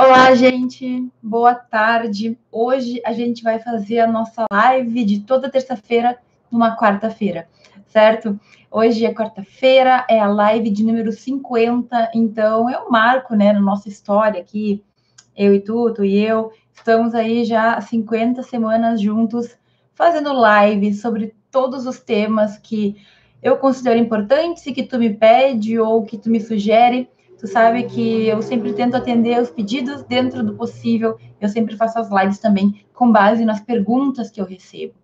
[0.00, 1.10] Olá, gente.
[1.20, 2.38] Boa tarde.
[2.52, 6.16] Hoje a gente vai fazer a nossa live de toda terça-feira
[6.52, 7.48] numa quarta-feira,
[7.84, 8.38] certo?
[8.70, 13.58] Hoje é quarta-feira, é a live de número 50, então é um marco, né, na
[13.58, 14.84] nossa história aqui.
[15.36, 19.58] Eu e tu, e eu, estamos aí já 50 semanas juntos
[19.94, 22.94] fazendo live sobre todos os temas que
[23.42, 27.84] eu considero importantes e que tu me pede ou que tu me sugere Tu sabe
[27.84, 31.16] que eu sempre tento atender os pedidos dentro do possível.
[31.40, 34.94] Eu sempre faço as lives também com base nas perguntas que eu recebo.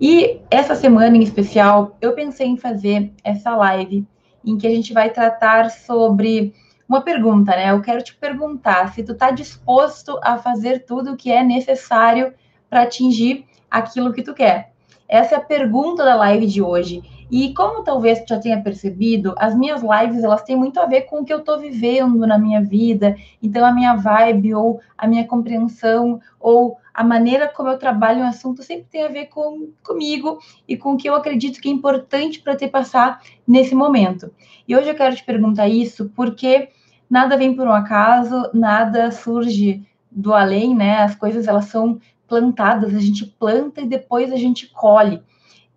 [0.00, 4.06] E essa semana em especial, eu pensei em fazer essa live
[4.44, 6.54] em que a gente vai tratar sobre
[6.88, 7.70] uma pergunta, né?
[7.70, 12.34] Eu quero te perguntar se tu está disposto a fazer tudo o que é necessário
[12.68, 14.72] para atingir aquilo que tu quer.
[15.08, 17.02] Essa é a pergunta da live de hoje.
[17.30, 21.20] E como talvez já tenha percebido, as minhas lives elas têm muito a ver com
[21.20, 23.16] o que eu estou vivendo na minha vida.
[23.40, 28.26] Então a minha vibe ou a minha compreensão ou a maneira como eu trabalho um
[28.26, 31.72] assunto sempre tem a ver com comigo e com o que eu acredito que é
[31.72, 34.32] importante para te passar nesse momento.
[34.66, 36.68] E hoje eu quero te perguntar isso porque
[37.08, 40.98] nada vem por um acaso, nada surge do além, né?
[40.98, 45.22] As coisas elas são plantadas, a gente planta e depois a gente colhe.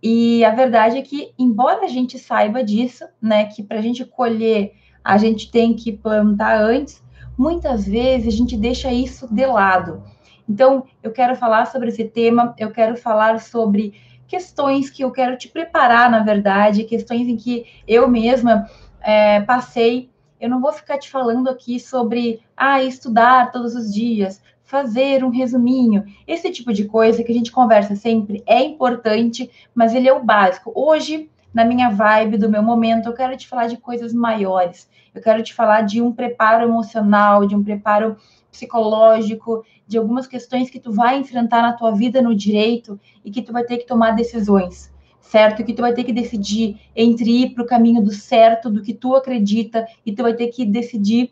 [0.05, 4.03] E a verdade é que, embora a gente saiba disso, né, que para a gente
[4.03, 7.01] colher a gente tem que plantar antes,
[7.37, 10.03] muitas vezes a gente deixa isso de lado.
[10.47, 13.93] Então, eu quero falar sobre esse tema, eu quero falar sobre
[14.27, 18.69] questões que eu quero te preparar, na verdade, questões em que eu mesma
[19.01, 20.09] é, passei.
[20.39, 24.41] Eu não vou ficar te falando aqui sobre ah, estudar todos os dias,
[24.73, 26.03] fazer um resuminho.
[26.27, 30.23] Esse tipo de coisa que a gente conversa sempre é importante, mas ele é o
[30.23, 30.71] básico.
[30.73, 34.89] Hoje, na minha vibe do meu momento, eu quero te falar de coisas maiores.
[35.13, 38.17] Eu quero te falar de um preparo emocional, de um preparo
[38.51, 43.43] psicológico, de algumas questões que tu vai enfrentar na tua vida no direito e que
[43.43, 45.63] tu vai ter que tomar decisões, certo?
[45.63, 48.95] Que tu vai ter que decidir entre ir para o caminho do certo, do que
[48.95, 51.29] tu acredita, e tu vai ter que decidir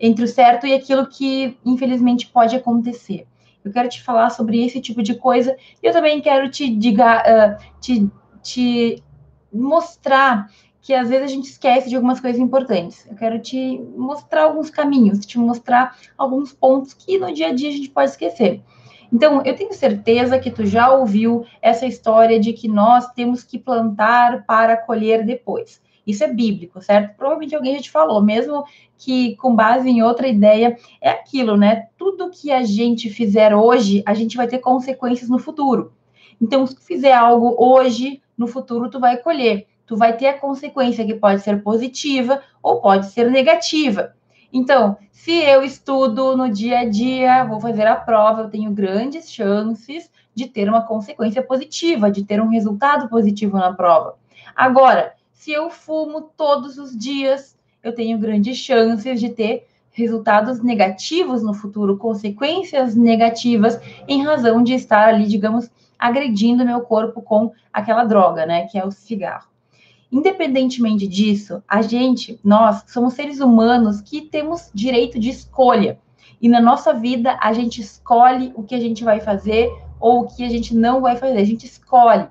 [0.00, 3.26] entre o certo e aquilo que, infelizmente, pode acontecer.
[3.62, 7.22] Eu quero te falar sobre esse tipo de coisa e eu também quero te, diga,
[7.22, 8.10] uh, te,
[8.42, 9.04] te
[9.52, 10.48] mostrar
[10.80, 13.06] que às vezes a gente esquece de algumas coisas importantes.
[13.06, 17.68] Eu quero te mostrar alguns caminhos, te mostrar alguns pontos que no dia a dia
[17.68, 18.62] a gente pode esquecer.
[19.12, 23.58] Então, eu tenho certeza que tu já ouviu essa história de que nós temos que
[23.58, 25.82] plantar para colher depois.
[26.10, 27.16] Isso é bíblico, certo?
[27.16, 28.64] Provavelmente alguém já te falou, mesmo
[28.98, 31.86] que com base em outra ideia, é aquilo, né?
[31.96, 35.92] Tudo que a gente fizer hoje, a gente vai ter consequências no futuro.
[36.40, 39.66] Então, se tu fizer algo hoje, no futuro tu vai colher.
[39.86, 44.14] Tu vai ter a consequência que pode ser positiva ou pode ser negativa.
[44.52, 49.30] Então, se eu estudo no dia a dia, vou fazer a prova, eu tenho grandes
[49.30, 54.16] chances de ter uma consequência positiva, de ter um resultado positivo na prova.
[54.54, 61.42] Agora, se eu fumo todos os dias, eu tenho grandes chances de ter resultados negativos
[61.42, 68.04] no futuro, consequências negativas, em razão de estar ali, digamos, agredindo meu corpo com aquela
[68.04, 69.48] droga, né, que é o cigarro.
[70.12, 75.98] Independentemente disso, a gente, nós, somos seres humanos que temos direito de escolha.
[76.38, 80.26] E na nossa vida, a gente escolhe o que a gente vai fazer ou o
[80.26, 81.38] que a gente não vai fazer.
[81.38, 82.28] A gente escolhe.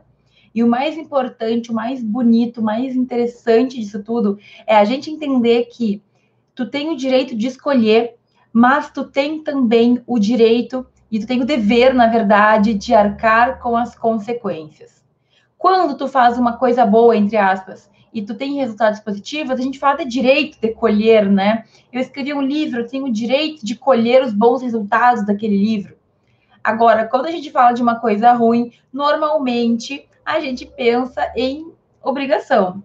[0.54, 5.12] E o mais importante, o mais bonito, o mais interessante disso tudo é a gente
[5.12, 6.02] entender que
[6.56, 8.16] tu tem o direito de escolher,
[8.52, 13.59] mas tu tem também o direito e tu tem o dever, na verdade, de arcar
[13.59, 15.04] com as consequências.
[15.58, 19.78] Quando tu faz uma coisa boa, entre aspas, e tu tem resultados positivos, a gente
[19.78, 21.66] fala de direito de colher, né?
[21.94, 25.96] Eu escrevi um livro, eu tenho o direito de colher os bons resultados daquele livro.
[26.64, 31.72] Agora, quando a gente fala de uma coisa ruim, normalmente a gente pensa em
[32.03, 32.84] obrigação.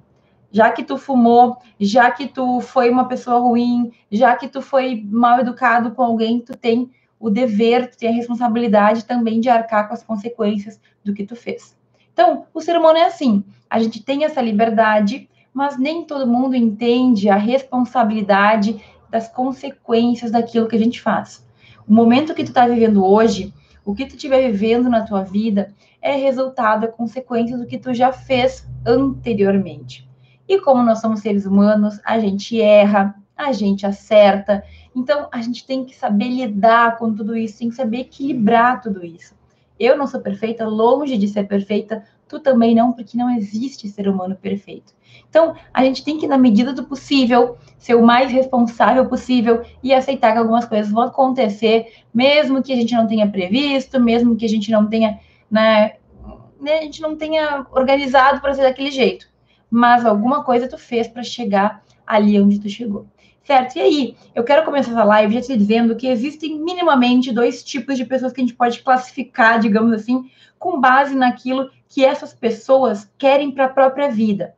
[0.51, 5.05] Já que tu fumou, já que tu foi uma pessoa ruim, já que tu foi
[5.07, 6.91] mal educado com alguém, tu tem
[7.21, 11.37] o dever, tu tem a responsabilidade também de arcar com as consequências do que tu
[11.37, 11.77] fez.
[12.13, 13.45] Então, o ser humano é assim.
[13.69, 18.81] A gente tem essa liberdade, mas nem todo mundo entende a responsabilidade
[19.11, 21.47] das consequências daquilo que a gente faz.
[21.87, 23.53] O momento que tu está vivendo hoje,
[23.85, 25.75] o que tu estiver vivendo na tua vida
[26.05, 30.07] é resultado, é consequência do que tu já fez anteriormente.
[30.47, 34.63] E como nós somos seres humanos, a gente erra, a gente acerta.
[34.95, 39.03] Então, a gente tem que saber lidar com tudo isso, tem que saber equilibrar tudo
[39.03, 39.35] isso.
[39.81, 44.07] Eu não sou perfeita, longe de ser perfeita, tu também não, porque não existe ser
[44.07, 44.93] humano perfeito.
[45.31, 49.95] Então, a gente tem que, na medida do possível, ser o mais responsável possível e
[49.95, 54.45] aceitar que algumas coisas vão acontecer, mesmo que a gente não tenha previsto, mesmo que
[54.45, 55.19] a gente não tenha,
[55.55, 59.27] né, a gente não tenha organizado para ser daquele jeito.
[59.71, 63.07] Mas alguma coisa tu fez para chegar ali onde tu chegou.
[63.45, 63.77] Certo?
[63.77, 67.97] E aí, eu quero começar essa live já te dizendo que existem minimamente dois tipos
[67.97, 73.11] de pessoas que a gente pode classificar, digamos assim, com base naquilo que essas pessoas
[73.19, 74.55] querem para a própria vida.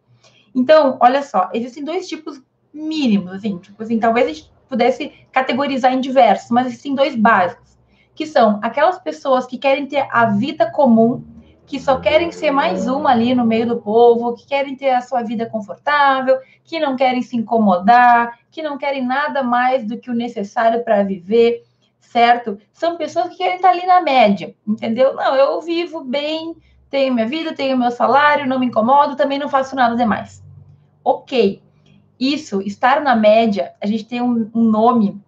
[0.55, 2.41] Então, olha só, existem dois tipos
[2.73, 7.66] mínimos, assim, tipo assim, talvez a gente pudesse categorizar em diversos, mas existem dois básicos,
[8.17, 11.23] que são aquelas pessoas que querem ter a vida comum
[11.67, 15.01] que só querem ser mais uma ali no meio do povo, que querem ter a
[15.01, 20.09] sua vida confortável, que não querem se incomodar, que não querem nada mais do que
[20.09, 21.65] o necessário para viver,
[22.01, 22.57] certo?
[22.73, 25.15] São pessoas que querem estar ali na média, entendeu?
[25.15, 26.57] Não, eu vivo bem,
[26.89, 30.43] tenho minha vida, tenho meu salário, não me incomodo, também não faço nada demais.
[31.03, 31.61] Ok.
[32.19, 35.21] Isso, estar na média, a gente tem um, um nome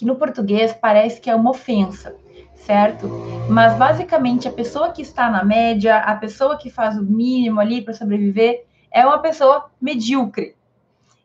[0.00, 2.16] que no português parece que é uma ofensa
[2.54, 3.08] certo?
[3.48, 7.82] Mas basicamente a pessoa que está na média, a pessoa que faz o mínimo ali
[7.82, 10.54] para sobreviver, é uma pessoa medíocre.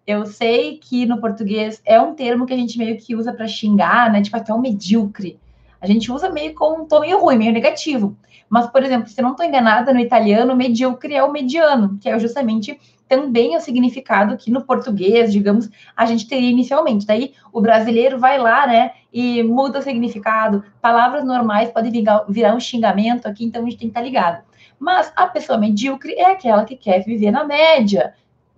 [0.08, 3.48] Eu sei que no português é um termo que a gente meio que usa para
[3.48, 4.22] xingar, né?
[4.22, 5.40] Tipo, até o medíocre.
[5.80, 8.18] A gente usa meio com um tom meio ruim, meio negativo.
[8.50, 12.10] Mas, por exemplo, se eu não estou enganada, no italiano, medíocre é o mediano, que
[12.10, 17.06] é justamente também o significado que no português, digamos, a gente teria inicialmente.
[17.06, 20.64] Daí o brasileiro vai lá, né, e muda o significado.
[20.82, 21.92] Palavras normais podem
[22.28, 24.44] virar, um xingamento aqui, então a gente tem que estar ligado.
[24.80, 28.14] Mas a pessoa medíocre é aquela que quer viver na média.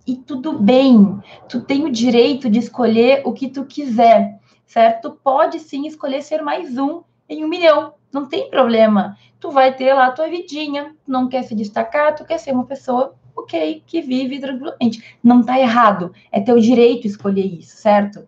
[0.06, 5.10] E tudo bem, tu tem o direito de escolher o que tu quiser, certo?
[5.10, 9.16] Tu pode sim escolher ser mais um em um milhão, não tem problema.
[9.38, 12.64] Tu vai ter lá a tua vidinha, não quer se destacar, tu quer ser uma
[12.64, 15.16] pessoa ok, que vive tranquilamente.
[15.22, 18.26] Não está errado, é teu direito escolher isso, certo?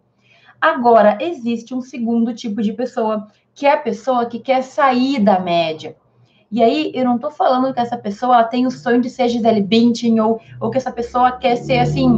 [0.60, 5.40] Agora, existe um segundo tipo de pessoa, que é a pessoa que quer sair da
[5.40, 5.96] média.
[6.52, 9.62] E aí, eu não estou falando que essa pessoa tem o sonho de ser Gisele
[9.62, 12.08] Bündchen, ou, ou que essa pessoa quer ser, assim,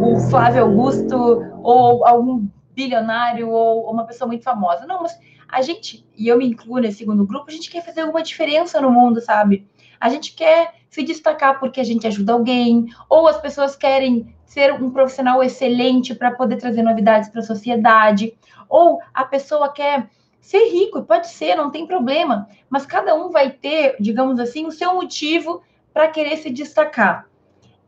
[0.00, 1.16] o Flávio Augusto,
[1.62, 4.86] ou algum bilionário, ou uma pessoa muito famosa.
[4.86, 5.18] Não, mas
[5.48, 8.80] a gente, e eu me incluo nesse segundo grupo, a gente quer fazer alguma diferença
[8.80, 9.66] no mundo, sabe?
[10.00, 14.72] A gente quer se destacar porque a gente ajuda alguém, ou as pessoas querem ser
[14.72, 18.34] um profissional excelente para poder trazer novidades para a sociedade,
[18.68, 20.08] ou a pessoa quer
[20.40, 24.72] ser rico, pode ser, não tem problema, mas cada um vai ter, digamos assim, o
[24.72, 25.62] seu motivo
[25.92, 27.26] para querer se destacar.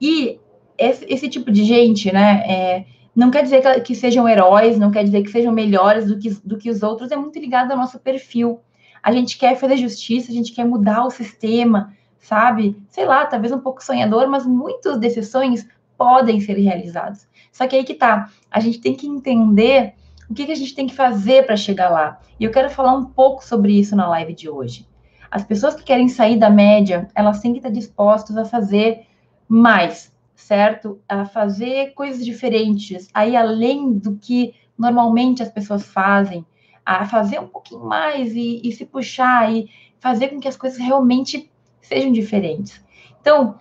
[0.01, 0.39] E
[0.77, 2.85] esse, esse, tipo de gente, né, é,
[3.15, 6.59] não quer dizer que, sejam heróis, não quer dizer que sejam melhores do que, do
[6.59, 8.61] que os outros, é muito ligado ao nosso perfil.
[9.03, 12.81] A gente quer fazer justiça, a gente quer mudar o sistema, sabe?
[12.88, 17.26] Sei lá, talvez um pouco sonhador, mas muitos desses sonhos podem ser realizados.
[17.52, 19.94] Só que aí que tá, a gente tem que entender
[20.28, 22.20] o que, que a gente tem que fazer para chegar lá.
[22.38, 24.87] E eu quero falar um pouco sobre isso na live de hoje.
[25.31, 29.06] As pessoas que querem sair da média, elas têm que estar dispostas a fazer
[29.49, 31.00] mais, certo?
[31.08, 36.46] A fazer coisas diferentes, aí além do que normalmente as pessoas fazem,
[36.84, 39.69] a fazer um pouquinho mais e, e se puxar e
[39.99, 41.50] fazer com que as coisas realmente
[41.81, 42.85] sejam diferentes.
[43.21, 43.56] Então,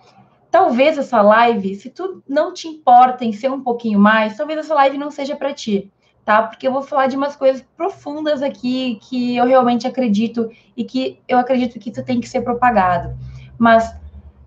[0.50, 4.74] talvez essa live, se tu não te importa em ser um pouquinho mais, talvez essa
[4.74, 5.90] live não seja para ti,
[6.24, 6.42] tá?
[6.42, 11.20] Porque eu vou falar de umas coisas profundas aqui que eu realmente acredito e que
[11.28, 13.16] eu acredito que isso tem que ser propagado.
[13.58, 13.94] Mas,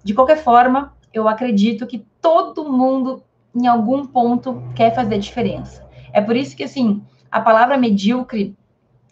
[0.04, 3.24] de qualquer forma, eu acredito que todo mundo,
[3.56, 5.84] em algum ponto, quer fazer diferença.
[6.12, 8.56] É por isso que, assim, a palavra medíocre,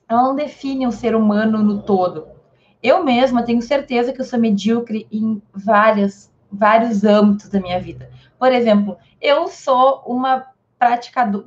[0.10, 2.28] ela não define o ser humano no todo.
[2.82, 8.10] Eu mesma tenho certeza que eu sou medíocre em várias, vários âmbitos da minha vida.
[8.40, 10.48] Por exemplo, eu sou uma,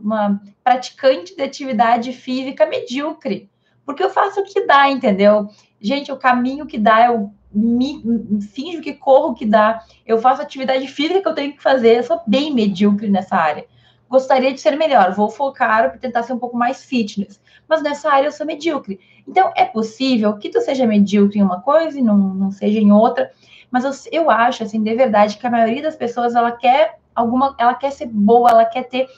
[0.03, 3.51] uma praticante de atividade física medíocre,
[3.85, 5.49] porque eu faço o que dá, entendeu?
[5.81, 10.19] Gente, o caminho que dá, eu me, me finjo que corro o que dá, eu
[10.19, 13.67] faço atividade física que eu tenho que fazer, eu sou bem medíocre nessa área.
[14.15, 18.09] Gostaria de ser melhor, vou focar para tentar ser um pouco mais fitness, mas nessa
[18.09, 19.01] área eu sou medíocre.
[19.27, 22.93] Então, é possível que tu seja medíocre em uma coisa e não, não seja em
[22.93, 23.33] outra,
[23.73, 27.57] mas eu, eu acho, assim, de verdade, que a maioria das pessoas, ela quer alguma,
[27.59, 29.09] ela quer ser boa, ela quer ter,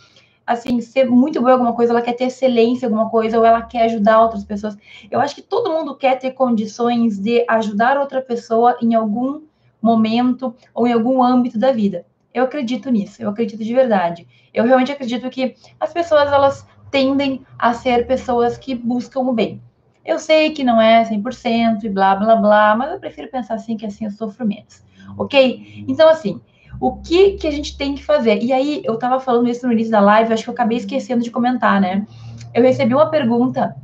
[0.46, 3.44] assim, ser muito boa em alguma coisa, ela quer ter excelência em alguma coisa, ou
[3.44, 4.78] ela quer ajudar outras pessoas.
[5.10, 9.42] Eu acho que todo mundo quer ter condições de ajudar outra pessoa em algum
[9.82, 12.06] momento ou em algum âmbito da vida.
[12.37, 14.28] Eu acredito nisso, eu acredito de verdade.
[14.52, 19.62] Eu realmente acredito que as pessoas, elas tendem a ser pessoas que buscam o bem.
[20.05, 23.75] Eu sei que não é 100% e blá, blá, blá, mas eu prefiro pensar assim
[23.75, 24.85] que assim eu sofro menos.
[25.16, 25.87] ok?
[25.88, 26.38] Então, assim,
[26.78, 28.43] o que, que a gente tem que fazer?
[28.43, 31.25] E aí, eu estava falando isso no início da live, acho que eu acabei esquecendo
[31.25, 32.07] de comentar, né?
[32.52, 33.75] Eu recebi uma pergunta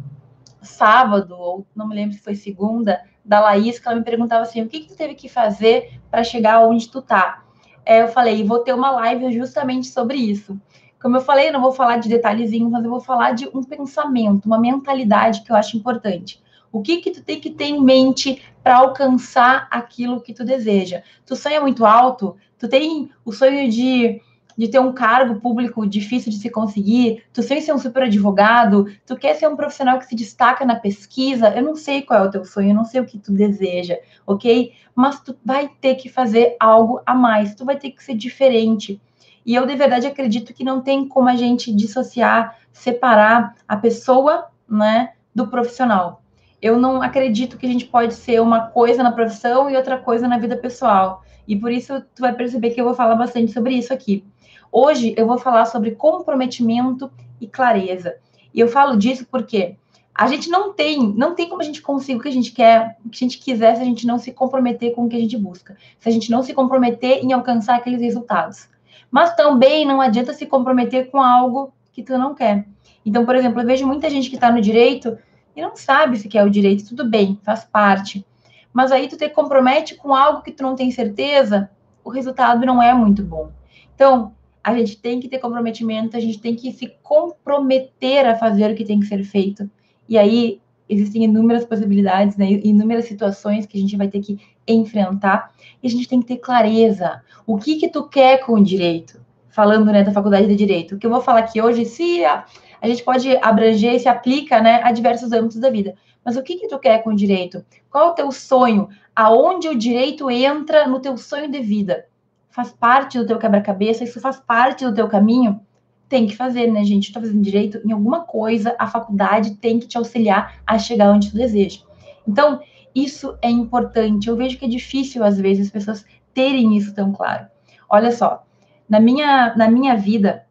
[0.60, 4.60] sábado, ou não me lembro se foi segunda, da Laís, que ela me perguntava assim:
[4.60, 7.42] o que, que tu teve que fazer para chegar onde tu tá?
[7.84, 10.58] É, eu falei, vou ter uma live justamente sobre isso.
[11.00, 13.62] Como eu falei, eu não vou falar de detalhezinhos, mas eu vou falar de um
[13.62, 16.40] pensamento, uma mentalidade que eu acho importante.
[16.70, 21.02] O que que tu tem que ter em mente para alcançar aquilo que tu deseja?
[21.26, 22.36] Tu sonha muito alto?
[22.56, 24.22] Tu tem o sonho de
[24.56, 28.86] de ter um cargo público difícil de se conseguir, tu quer ser um super advogado,
[29.06, 32.28] tu quer ser um profissional que se destaca na pesquisa, eu não sei qual é
[32.28, 34.72] o teu sonho, eu não sei o que tu deseja, ok?
[34.94, 39.00] Mas tu vai ter que fazer algo a mais, tu vai ter que ser diferente.
[39.44, 44.46] E eu de verdade acredito que não tem como a gente dissociar, separar a pessoa,
[44.68, 46.22] né, do profissional.
[46.60, 50.28] Eu não acredito que a gente pode ser uma coisa na profissão e outra coisa
[50.28, 51.24] na vida pessoal.
[51.46, 54.24] E por isso tu vai perceber que eu vou falar bastante sobre isso aqui.
[54.74, 58.16] Hoje eu vou falar sobre comprometimento e clareza.
[58.54, 59.76] E eu falo disso porque
[60.14, 62.96] a gente não tem, não tem como a gente conseguir o que a gente quer,
[63.04, 65.20] o que a gente quiser, se a gente não se comprometer com o que a
[65.20, 68.66] gente busca, se a gente não se comprometer em alcançar aqueles resultados.
[69.10, 72.66] Mas também não adianta se comprometer com algo que tu não quer.
[73.04, 75.18] Então, por exemplo, eu vejo muita gente que está no direito
[75.54, 78.24] e não sabe se quer o direito, tudo bem, faz parte.
[78.72, 81.70] Mas aí tu te compromete com algo que tu não tem certeza,
[82.02, 83.50] o resultado não é muito bom.
[83.94, 88.70] Então, a gente tem que ter comprometimento, a gente tem que se comprometer a fazer
[88.70, 89.68] o que tem que ser feito.
[90.08, 94.38] E aí existem inúmeras possibilidades, né, inúmeras situações que a gente vai ter que
[94.68, 95.50] enfrentar
[95.82, 97.22] e a gente tem que ter clareza.
[97.46, 99.20] O que que tu quer com o direito?
[99.48, 100.94] Falando, né, da faculdade de direito.
[100.94, 102.44] O que eu vou falar aqui hoje, se a,
[102.80, 105.94] a gente pode abranger e se aplica, né, a diversos âmbitos da vida.
[106.24, 107.64] Mas o que que tu quer com o direito?
[107.90, 108.88] Qual é o teu sonho?
[109.14, 112.06] Aonde o direito entra no teu sonho de vida?
[112.52, 115.60] Faz parte do teu quebra-cabeça, isso faz parte do teu caminho,
[116.08, 117.10] tem que fazer, né, gente?
[117.10, 121.10] Tu tá fazendo direito em alguma coisa, a faculdade tem que te auxiliar a chegar
[121.10, 121.80] onde tu deseja.
[122.28, 122.60] Então,
[122.94, 124.28] isso é importante.
[124.28, 126.04] Eu vejo que é difícil, às vezes, as pessoas
[126.34, 127.46] terem isso tão claro.
[127.88, 128.44] Olha só,
[128.86, 130.44] na minha, na minha vida,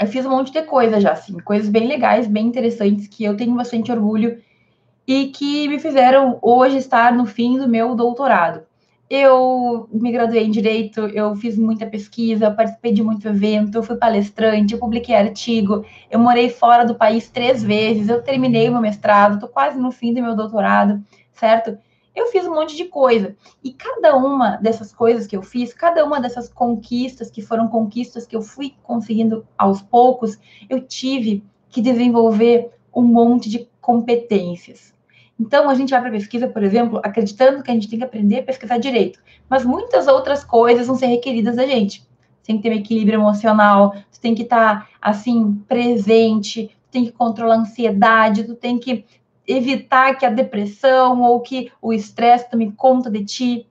[0.00, 3.36] eu fiz um monte de coisa já, assim, coisas bem legais, bem interessantes, que eu
[3.36, 4.42] tenho bastante orgulho
[5.06, 8.62] e que me fizeram hoje estar no fim do meu doutorado.
[9.12, 13.82] Eu me graduei em direito, eu fiz muita pesquisa, eu participei de muito evento, eu
[13.82, 18.80] fui palestrante, eu publiquei artigo, eu morei fora do país três vezes, eu terminei meu
[18.80, 21.02] mestrado, estou quase no fim do meu doutorado,
[21.32, 21.76] certo?
[22.14, 23.36] Eu fiz um monte de coisa.
[23.64, 28.26] E cada uma dessas coisas que eu fiz, cada uma dessas conquistas, que foram conquistas
[28.28, 30.38] que eu fui conseguindo aos poucos,
[30.68, 34.94] eu tive que desenvolver um monte de competências.
[35.40, 38.04] Então, a gente vai para a pesquisa, por exemplo, acreditando que a gente tem que
[38.04, 39.18] aprender a pesquisar direito,
[39.48, 42.00] mas muitas outras coisas vão ser requeridas da gente.
[42.42, 47.06] Você tem que ter um equilíbrio emocional, você tem que estar, tá, assim, presente, tem
[47.06, 49.06] que controlar a ansiedade, tu tem que
[49.48, 53.66] evitar que a depressão ou que o estresse tome conta de ti.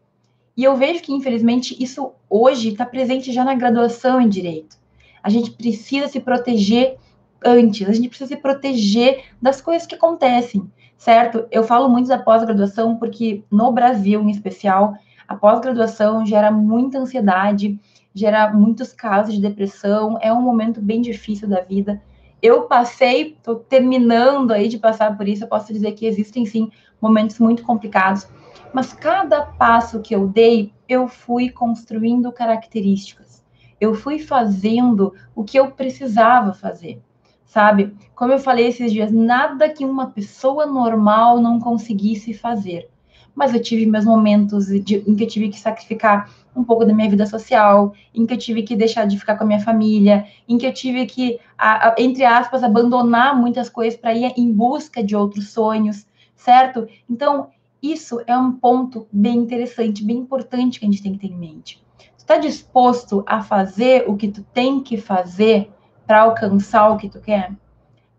[0.58, 4.76] E eu vejo que, infelizmente, isso hoje está presente já na graduação em direito.
[5.22, 6.98] A gente precisa se proteger
[7.46, 10.68] antes, a gente precisa se proteger das coisas que acontecem
[11.00, 11.48] certo?
[11.50, 17.80] Eu falo muito da pós-graduação porque no Brasil, em especial, a pós-graduação gera muita ansiedade,
[18.14, 22.02] gera muitos casos de depressão, é um momento bem difícil da vida.
[22.42, 26.70] Eu passei, estou terminando aí de passar por isso, eu posso dizer que existem sim
[27.02, 28.28] momentos muito complicados,
[28.74, 33.42] mas cada passo que eu dei, eu fui construindo características.
[33.80, 37.02] Eu fui fazendo o que eu precisava fazer
[37.50, 37.96] sabe?
[38.16, 42.88] Como eu falei esses dias, nada que uma pessoa normal não conseguisse fazer.
[43.34, 46.94] Mas eu tive meus momentos de, em que eu tive que sacrificar um pouco da
[46.94, 50.28] minha vida social, em que eu tive que deixar de ficar com a minha família,
[50.48, 54.54] em que eu tive que, a, a, entre aspas, abandonar muitas coisas para ir em
[54.54, 56.88] busca de outros sonhos, certo?
[57.10, 57.48] Então,
[57.82, 61.38] isso é um ponto bem interessante, bem importante que a gente tem que ter em
[61.38, 61.84] mente.
[61.98, 65.72] Tu está disposto a fazer o que tu tem que fazer
[66.10, 67.52] para alcançar o que tu quer?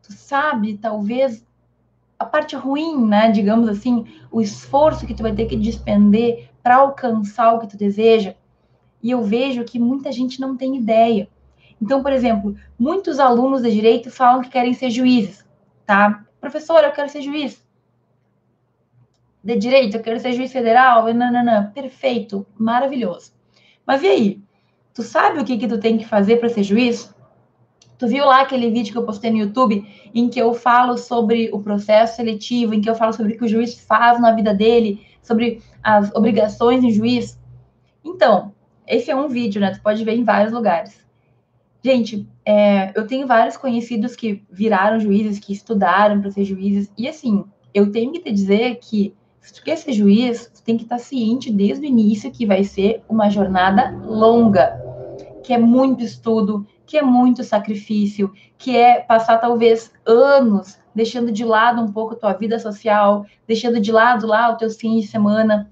[0.00, 1.44] Tu sabe, talvez,
[2.16, 3.32] a parte ruim, né?
[3.32, 7.76] Digamos assim, o esforço que tu vai ter que despender para alcançar o que tu
[7.76, 8.36] deseja.
[9.02, 11.28] E eu vejo que muita gente não tem ideia.
[11.82, 15.44] Então, por exemplo, muitos alunos de direito falam que querem ser juízes,
[15.84, 16.24] tá?
[16.40, 17.60] Professora, eu quero ser juiz.
[19.42, 21.72] De direito, eu quero ser juiz federal, não.
[21.72, 23.32] Perfeito, maravilhoso.
[23.84, 24.42] Mas e aí?
[24.94, 27.12] Tu sabe o que que tu tem que fazer para ser juiz?
[28.00, 31.50] Tu viu lá aquele vídeo que eu postei no YouTube em que eu falo sobre
[31.52, 34.54] o processo seletivo, em que eu falo sobre o que o juiz faz na vida
[34.54, 37.38] dele, sobre as obrigações do juiz?
[38.02, 38.54] Então,
[38.86, 39.72] esse é um vídeo, né?
[39.72, 40.98] Tu pode ver em vários lugares.
[41.84, 47.06] Gente, é, eu tenho vários conhecidos que viraram juízes, que estudaram para ser juízes, e
[47.06, 50.84] assim, eu tenho que te dizer que se tu quer ser juiz, tu tem que
[50.84, 54.80] estar ciente desde o início que vai ser uma jornada longa,
[55.42, 61.44] que é muito estudo, que é muito sacrifício, que é passar talvez anos deixando de
[61.44, 65.06] lado um pouco a tua vida social, deixando de lado lá os teus fins de
[65.06, 65.70] semana.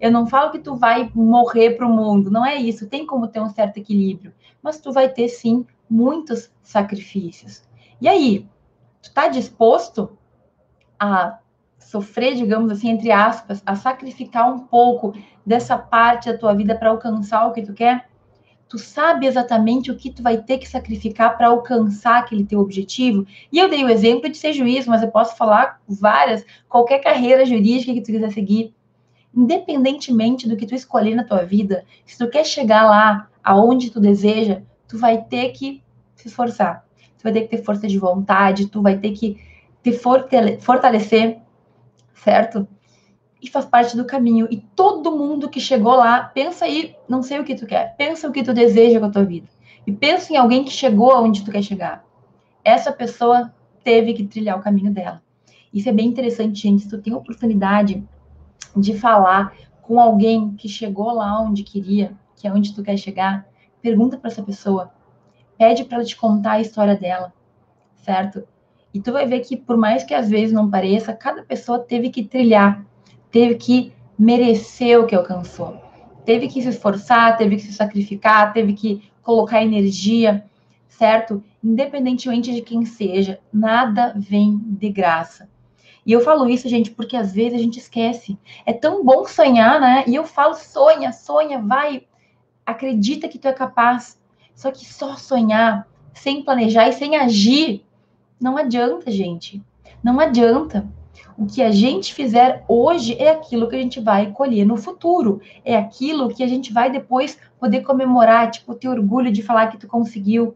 [0.00, 2.88] Eu não falo que tu vai morrer para o mundo, não é isso.
[2.88, 7.62] Tem como ter um certo equilíbrio, mas tu vai ter sim muitos sacrifícios.
[8.00, 8.40] E aí,
[9.00, 10.18] tu está disposto
[10.98, 11.38] a
[11.78, 15.14] sofrer, digamos assim, entre aspas, a sacrificar um pouco
[15.46, 18.08] dessa parte da tua vida para alcançar o que tu quer?
[18.68, 23.24] Tu sabe exatamente o que tu vai ter que sacrificar para alcançar aquele teu objetivo?
[23.52, 27.46] E eu dei o exemplo de ser juiz, mas eu posso falar várias, qualquer carreira
[27.46, 28.74] jurídica que tu quiser seguir.
[29.34, 34.00] Independentemente do que tu escolher na tua vida, se tu quer chegar lá aonde tu
[34.00, 35.82] deseja, tu vai ter que
[36.16, 36.84] se esforçar.
[37.18, 39.38] Tu vai ter que ter força de vontade, tu vai ter que
[39.82, 41.38] te fortalecer,
[42.14, 42.66] certo?
[43.42, 44.48] E faz parte do caminho.
[44.50, 48.28] E todo mundo que chegou lá, pensa aí, não sei o que tu quer, pensa
[48.28, 49.46] o que tu deseja com a tua vida.
[49.86, 52.04] E pensa em alguém que chegou aonde tu quer chegar.
[52.64, 53.52] Essa pessoa
[53.84, 55.22] teve que trilhar o caminho dela.
[55.72, 56.82] Isso é bem interessante, gente.
[56.82, 58.02] Se tu tem a oportunidade
[58.74, 63.46] de falar com alguém que chegou lá onde queria, que é onde tu quer chegar,
[63.80, 64.90] pergunta para essa pessoa,
[65.56, 67.32] pede para ela te contar a história dela,
[67.94, 68.42] certo?
[68.92, 72.10] E tu vai ver que por mais que às vezes não pareça, cada pessoa teve
[72.10, 72.84] que trilhar,
[73.36, 75.78] teve que merecer o que alcançou,
[76.24, 80.42] teve que se esforçar, teve que se sacrificar, teve que colocar energia,
[80.88, 81.44] certo?
[81.62, 85.50] Independentemente de quem seja, nada vem de graça.
[86.06, 88.38] E eu falo isso, gente, porque às vezes a gente esquece.
[88.64, 90.04] É tão bom sonhar, né?
[90.06, 92.06] E eu falo, sonha, sonha, vai,
[92.64, 94.18] acredita que tu é capaz.
[94.54, 97.84] Só que só sonhar, sem planejar e sem agir,
[98.40, 99.62] não adianta, gente.
[100.02, 100.88] Não adianta.
[101.38, 105.40] O que a gente fizer hoje é aquilo que a gente vai colher no futuro.
[105.64, 109.76] É aquilo que a gente vai depois poder comemorar, tipo, ter orgulho de falar que
[109.76, 110.54] tu conseguiu.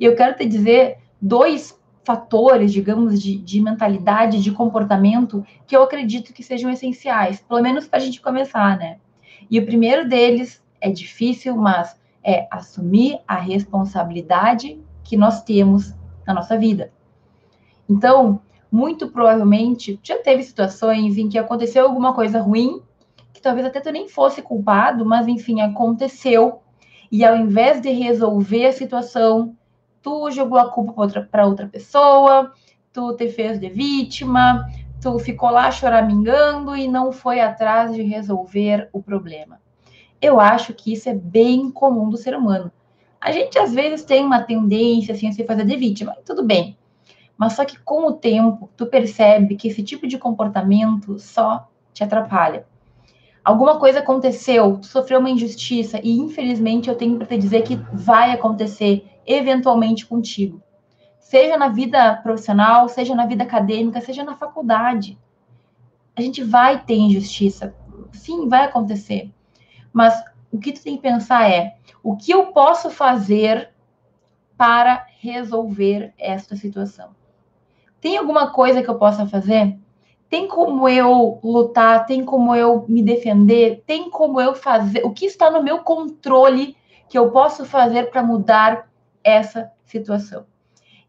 [0.00, 5.82] E eu quero te dizer dois fatores, digamos, de, de mentalidade, de comportamento, que eu
[5.82, 8.96] acredito que sejam essenciais, pelo menos para a gente começar, né?
[9.50, 15.94] E o primeiro deles é difícil, mas é assumir a responsabilidade que nós temos
[16.26, 16.90] na nossa vida.
[17.86, 22.82] Então, muito provavelmente, já teve situações em que aconteceu alguma coisa ruim,
[23.32, 26.60] que talvez até tu nem fosse culpado, mas enfim, aconteceu.
[27.10, 29.56] E ao invés de resolver a situação,
[30.02, 32.52] tu jogou a culpa para outra, outra pessoa,
[32.92, 34.66] tu te fez de vítima,
[35.00, 39.60] tu ficou lá choramingando e não foi atrás de resolver o problema.
[40.20, 42.72] Eu acho que isso é bem comum do ser humano.
[43.20, 46.76] A gente às vezes tem uma tendência assim a se fazer de vítima, tudo bem.
[47.38, 52.02] Mas só que com o tempo tu percebe que esse tipo de comportamento só te
[52.02, 52.66] atrapalha.
[53.44, 57.76] Alguma coisa aconteceu, tu sofreu uma injustiça e infelizmente eu tenho para te dizer que
[57.92, 60.60] vai acontecer eventualmente contigo.
[61.20, 65.16] Seja na vida profissional, seja na vida acadêmica, seja na faculdade.
[66.16, 67.74] A gente vai ter injustiça.
[68.12, 69.30] Sim, vai acontecer.
[69.92, 70.20] Mas
[70.50, 73.70] o que tu tem que pensar é: o que eu posso fazer
[74.56, 77.17] para resolver esta situação?
[78.00, 79.76] Tem alguma coisa que eu possa fazer?
[80.28, 82.06] Tem como eu lutar?
[82.06, 83.82] Tem como eu me defender?
[83.86, 85.04] Tem como eu fazer?
[85.04, 86.76] O que está no meu controle
[87.08, 88.88] que eu posso fazer para mudar
[89.24, 90.44] essa situação.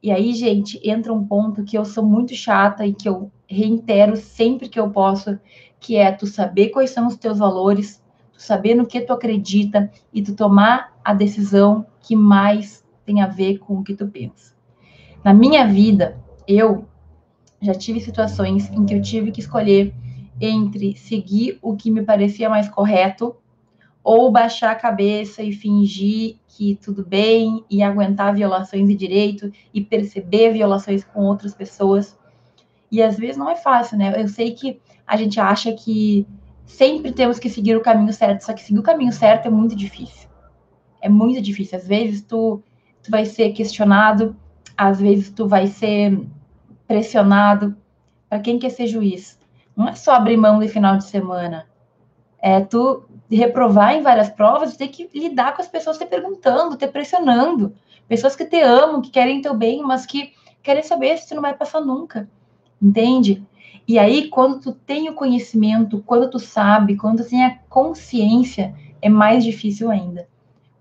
[0.02, 4.16] E aí, gente, entra um ponto que eu sou muito chata e que eu reitero
[4.16, 5.38] sempre que eu posso,
[5.80, 9.92] que é tu saber quais são os teus valores, tu saber no que tu acredita
[10.14, 14.54] e tu tomar a decisão que mais tem a ver com o que tu pensa.
[15.22, 16.18] Na minha vida,
[16.50, 16.88] eu
[17.62, 19.94] já tive situações em que eu tive que escolher
[20.42, 23.36] entre seguir o que me parecia mais correto
[24.04, 29.82] ou baixar a cabeça e fingir que tudo bem e aguentar violações de direito e
[29.82, 32.18] perceber violações com outras pessoas.
[32.92, 34.20] E às vezes não é fácil, né?
[34.20, 36.26] Eu sei que a gente acha que
[36.66, 39.76] sempre temos que seguir o caminho certo, só que seguir o caminho certo é muito
[39.76, 40.28] difícil.
[41.02, 41.78] É muito difícil.
[41.78, 42.64] Às vezes tu,
[43.04, 44.36] tu vai ser questionado,
[44.76, 46.18] às vezes tu vai ser
[46.90, 47.78] pressionado.
[48.28, 49.40] Para quem quer ser juiz,
[49.78, 51.68] não é só abrir mão de final de semana.
[52.42, 56.88] É tu reprovar em várias provas, ter que lidar com as pessoas te perguntando, te
[56.88, 57.76] pressionando.
[58.08, 61.44] Pessoas que te amam, que querem teu bem, mas que querem saber se tu não
[61.44, 62.28] vai passar nunca.
[62.82, 63.46] Entende?
[63.88, 68.74] E aí, quando tu tem o conhecimento, quando tu sabe, quando tu tem a consciência
[69.02, 70.28] é mais difícil ainda.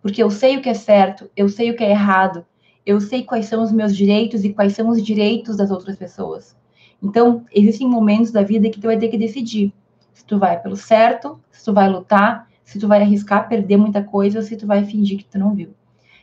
[0.00, 2.46] Porque eu sei o que é certo, eu sei o que é errado,
[2.88, 6.56] eu sei quais são os meus direitos e quais são os direitos das outras pessoas.
[7.02, 9.74] Então, existem momentos da vida que tu vai ter que decidir
[10.14, 14.02] se tu vai pelo certo, se tu vai lutar, se tu vai arriscar perder muita
[14.02, 15.74] coisa ou se tu vai fingir que tu não viu.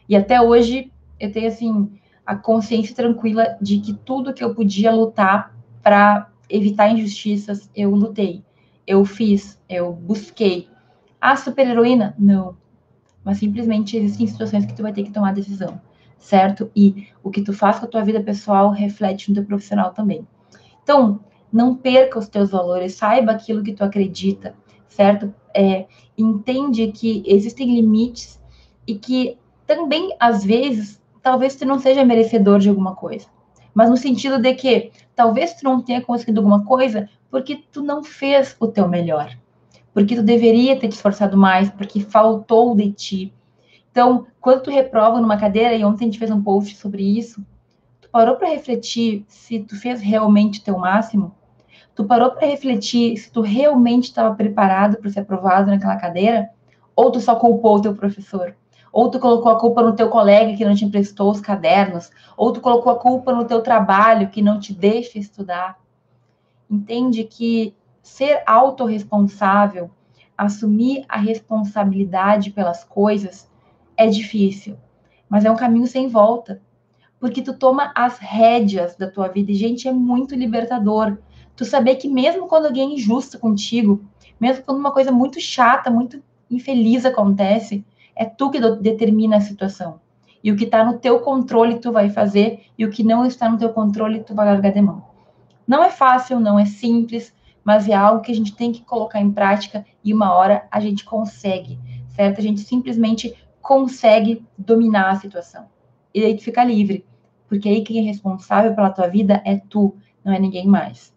[0.09, 4.91] E até hoje eu tenho assim a consciência tranquila de que tudo que eu podia
[4.91, 8.43] lutar para evitar injustiças, eu lutei.
[8.87, 10.67] Eu fiz, eu busquei.
[11.21, 12.15] A super-heroína?
[12.17, 12.57] Não.
[13.23, 15.79] Mas simplesmente existem situações que tu vai ter que tomar decisão,
[16.17, 16.71] certo?
[16.75, 20.27] E o que tu faz com a tua vida pessoal reflete no teu profissional também.
[20.83, 21.19] Então,
[21.51, 24.55] não perca os teus valores, saiba aquilo que tu acredita,
[24.87, 25.33] certo?
[25.53, 25.85] É,
[26.17, 28.41] entende que existem limites
[28.85, 33.27] e que também, às vezes, talvez tu não seja merecedor de alguma coisa.
[33.73, 38.03] Mas no sentido de que talvez tu não tenha conseguido alguma coisa porque tu não
[38.03, 39.35] fez o teu melhor.
[39.93, 43.33] Porque tu deveria ter te esforçado mais, porque faltou de ti.
[43.95, 47.41] Então, quando tu reprova numa cadeira, e ontem a gente fez um post sobre isso,
[48.01, 51.33] tu parou para refletir se tu fez realmente teu máximo?
[51.95, 56.49] Tu parou para refletir se tu realmente estava preparado para ser aprovado naquela cadeira?
[56.93, 58.53] Ou tu só culpou o teu professor?
[58.91, 62.53] ou tu colocou a culpa no teu colega que não te emprestou os cadernos, ou
[62.53, 65.77] tu colocou a culpa no teu trabalho que não te deixa estudar.
[66.69, 69.91] Entende que ser autorresponsável,
[70.37, 73.49] assumir a responsabilidade pelas coisas
[73.97, 74.77] é difícil,
[75.29, 76.61] mas é um caminho sem volta,
[77.19, 81.17] porque tu toma as rédeas da tua vida e gente é muito libertador.
[81.55, 84.03] Tu saber que mesmo quando alguém é injusto contigo,
[84.39, 89.99] mesmo quando uma coisa muito chata, muito infeliz acontece, é tu que determina a situação.
[90.43, 93.49] E o que está no teu controle tu vai fazer, e o que não está
[93.49, 95.03] no teu controle tu vai largar de mão.
[95.67, 99.19] Não é fácil, não é simples, mas é algo que a gente tem que colocar
[99.19, 101.79] em prática e uma hora a gente consegue,
[102.09, 102.37] certo?
[102.37, 105.65] A gente simplesmente consegue dominar a situação.
[106.13, 107.03] E aí tu fica livre,
[107.49, 111.11] porque aí quem é responsável pela tua vida é tu, não é ninguém mais.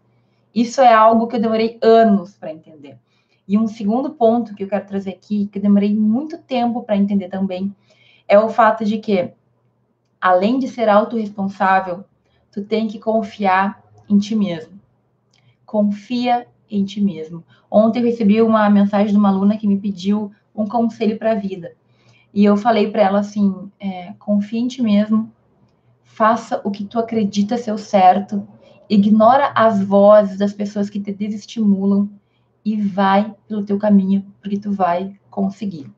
[0.53, 2.97] Isso é algo que eu demorei anos para entender.
[3.47, 6.97] E um segundo ponto que eu quero trazer aqui, que eu demorei muito tempo para
[6.97, 7.71] entender também,
[8.27, 9.31] é o fato de que,
[10.19, 12.03] além de ser autorresponsável,
[12.51, 14.73] tu tem que confiar em ti mesmo.
[15.67, 17.43] Confia em ti mesmo.
[17.69, 21.35] Ontem eu recebi uma mensagem de uma aluna que me pediu um conselho para a
[21.35, 21.77] vida.
[22.33, 25.31] E eu falei para ela assim: é, confia em ti mesmo,
[26.03, 28.47] faça o que tu acredita ser o certo,
[28.89, 32.09] ignora as vozes das pessoas que te desestimulam
[32.63, 35.89] e vai pelo teu caminho, porque tu vai conseguir.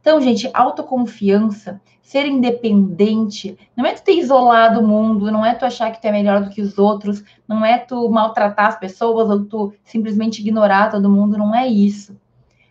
[0.00, 5.64] Então, gente, autoconfiança, ser independente, não é tu ter isolado o mundo, não é tu
[5.64, 9.30] achar que tu é melhor do que os outros, não é tu maltratar as pessoas
[9.30, 12.14] ou tu simplesmente ignorar todo mundo, não é isso.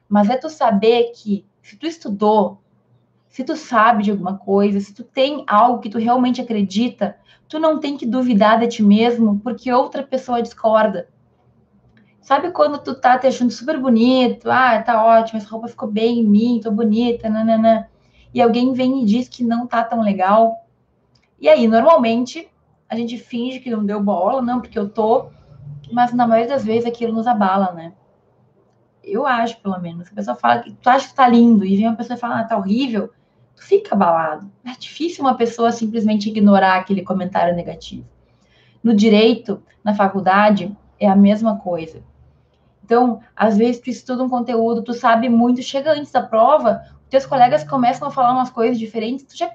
[0.07, 2.61] Mas é tu saber que se tu estudou,
[3.33, 7.17] se tu sabe de alguma coisa, se tu tem algo que tu realmente acredita,
[7.49, 11.09] tu não tem que duvidar de ti mesmo porque outra pessoa discorda.
[12.21, 14.51] Sabe quando tu tá te achando super bonito?
[14.51, 17.87] Ah, tá ótimo, essa roupa ficou bem em mim, tô bonita, nananã.
[18.31, 20.67] E alguém vem e diz que não tá tão legal.
[21.41, 22.47] E aí, normalmente,
[22.87, 25.31] a gente finge que não deu bola, não, porque eu tô.
[25.91, 27.93] Mas na maioria das vezes aquilo nos abala, né?
[29.03, 30.07] Eu acho, pelo menos.
[30.07, 32.41] A pessoa fala que tu acha que tá lindo e vem uma pessoa e fala,
[32.41, 33.11] ah, tá horrível.
[33.63, 34.51] Fica abalado.
[34.65, 38.05] É difícil uma pessoa simplesmente ignorar aquele comentário negativo.
[38.83, 42.03] No direito, na faculdade, é a mesma coisa
[42.83, 47.25] então, às vezes, tu estuda um conteúdo, tu sabe muito, chega antes da prova, teus
[47.25, 49.49] colegas começam a falar umas coisas diferentes, tu já,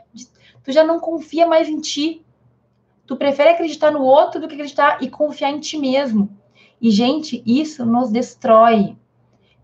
[0.64, 2.24] tu já não confia mais em ti.
[3.06, 6.30] Tu prefere acreditar no outro do que acreditar e confiar em ti mesmo.
[6.80, 8.96] E, gente, isso nos destrói.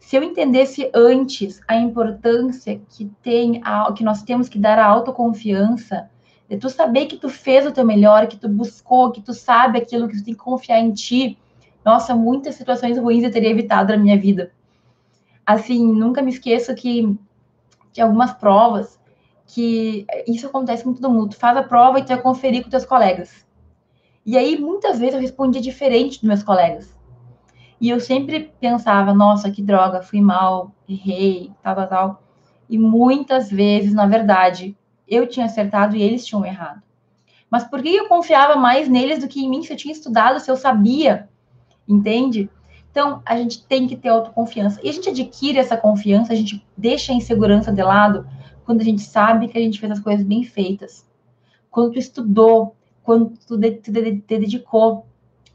[0.04, 4.84] Se eu entendesse antes a importância que tem, a, que nós temos que dar a
[4.84, 6.10] autoconfiança,
[6.46, 9.78] de tu saber que tu fez o teu melhor, que tu buscou, que tu sabe
[9.78, 11.38] aquilo, que tu tem que confiar em ti,
[11.82, 14.52] nossa, muitas situações ruins eu teria evitado na minha vida.
[15.44, 17.18] Assim, nunca me esqueço que
[17.90, 19.00] de algumas provas
[19.46, 21.30] que isso acontece com todo mundo.
[21.30, 23.46] Tu faz a prova e tu vai conferir com teus colegas.
[24.26, 26.94] E aí, muitas vezes, eu respondia diferente dos meus colegas.
[27.80, 32.22] E eu sempre pensava, nossa, que droga, fui mal, errei, tal, tal, tal.
[32.68, 36.82] E muitas vezes, na verdade, eu tinha acertado e eles tinham errado.
[37.50, 40.40] Mas por que eu confiava mais neles do que em mim se eu tinha estudado,
[40.40, 41.28] se eu sabia
[41.86, 42.50] entende?
[42.90, 44.80] Então, a gente tem que ter autoconfiança.
[44.82, 48.26] E a gente adquire essa confiança, a gente deixa a insegurança de lado
[48.64, 51.06] quando a gente sabe que a gente fez as coisas bem feitas.
[51.70, 55.06] Quando tu estudou, quando tu te dedicou,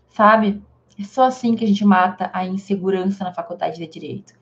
[0.10, 0.62] sabe?
[1.00, 4.34] É só assim que a gente mata a insegurança na faculdade de Direito.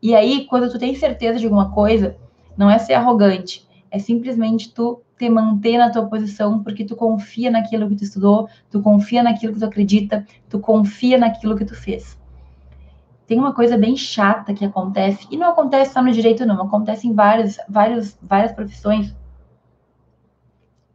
[0.00, 2.16] E aí, quando tu tem certeza de alguma coisa,
[2.56, 7.50] não é ser arrogante, é simplesmente tu te manter na tua posição porque tu confia
[7.50, 11.74] naquilo que tu estudou, tu confia naquilo que tu acredita, tu confia naquilo que tu
[11.74, 12.16] fez.
[13.26, 17.08] Tem uma coisa bem chata que acontece, e não acontece só no direito, não, acontece
[17.08, 19.16] em várias, várias, várias profissões,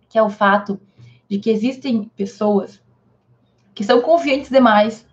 [0.08, 0.80] que é o fato
[1.28, 2.82] de que existem pessoas
[3.74, 5.09] que são confiantes demais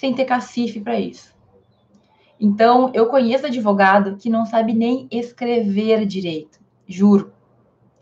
[0.00, 1.34] sem ter cacife para isso.
[2.40, 6.58] Então, eu conheço advogado que não sabe nem escrever direito,
[6.88, 7.34] juro.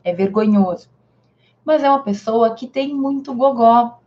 [0.04, 0.88] É vergonhoso.
[1.64, 3.98] Mas é uma pessoa que tem muito gogó,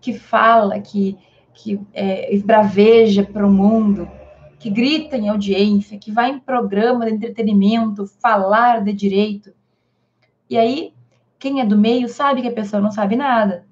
[0.00, 1.18] que fala, que,
[1.52, 4.08] que é, esbraveja para o mundo,
[4.56, 9.52] que grita em audiência, que vai em programa de entretenimento falar de direito.
[10.48, 10.94] E aí,
[11.36, 13.66] quem é do meio sabe que a pessoa não sabe nada.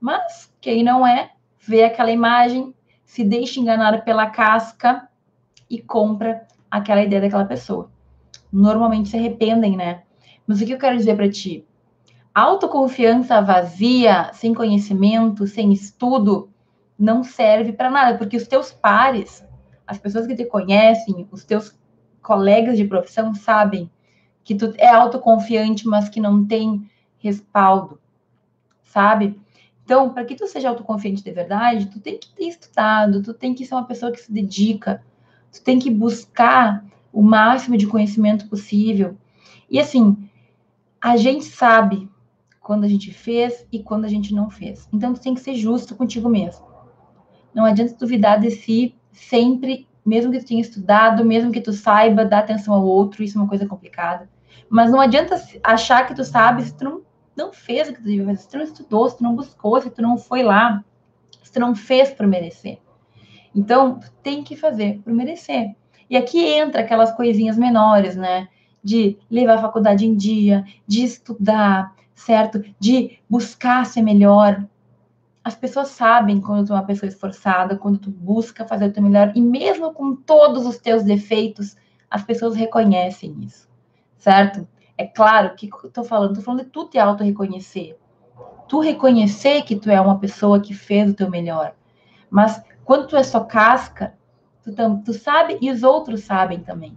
[0.00, 2.74] Mas quem não é, vê aquela imagem,
[3.12, 5.06] se deixa enganar pela casca
[5.68, 7.90] e compra aquela ideia daquela pessoa.
[8.50, 10.04] Normalmente se arrependem, né?
[10.46, 11.62] Mas o que eu quero dizer para ti?
[12.34, 16.48] Autoconfiança vazia, sem conhecimento, sem estudo,
[16.98, 19.46] não serve para nada, porque os teus pares,
[19.86, 21.78] as pessoas que te conhecem, os teus
[22.22, 23.90] colegas de profissão sabem
[24.42, 28.00] que tu é autoconfiante, mas que não tem respaldo,
[28.82, 29.38] sabe?
[29.84, 33.54] Então, para que tu seja autoconfiante de verdade, tu tem que ter estudado, tu tem
[33.54, 35.02] que ser uma pessoa que se dedica,
[35.52, 39.16] tu tem que buscar o máximo de conhecimento possível.
[39.68, 40.16] E assim,
[41.00, 42.08] a gente sabe
[42.60, 44.88] quando a gente fez e quando a gente não fez.
[44.92, 46.64] Então, tu tem que ser justo contigo mesmo.
[47.52, 52.24] Não adianta duvidar de si sempre, mesmo que tu tenha estudado, mesmo que tu saiba
[52.24, 54.28] dar atenção ao outro, isso é uma coisa complicada.
[54.70, 57.02] Mas não adianta achar que tu sabe se tu não,
[57.36, 59.80] não fez o que tu devia fazer, se tu não estudou, se tu não buscou,
[59.80, 60.84] se tu não foi lá,
[61.42, 62.78] se tu não fez por merecer.
[63.54, 65.74] Então, tem que fazer por merecer.
[66.08, 68.48] E aqui entra aquelas coisinhas menores, né?
[68.82, 72.62] De levar a faculdade em dia, de estudar, certo?
[72.78, 74.66] De buscar ser melhor.
[75.44, 79.02] As pessoas sabem quando tu é uma pessoa esforçada, quando tu busca fazer o teu
[79.02, 81.76] melhor, e mesmo com todos os teus defeitos,
[82.08, 83.68] as pessoas reconhecem isso,
[84.18, 84.68] certo?
[84.96, 87.96] É claro que tô falando, tô falando de tu te auto-reconhecer.
[88.68, 91.74] Tu reconhecer que tu é uma pessoa que fez o teu melhor.
[92.30, 94.14] Mas quando tu é só casca,
[94.62, 94.72] tu,
[95.04, 96.96] tu sabe e os outros sabem também.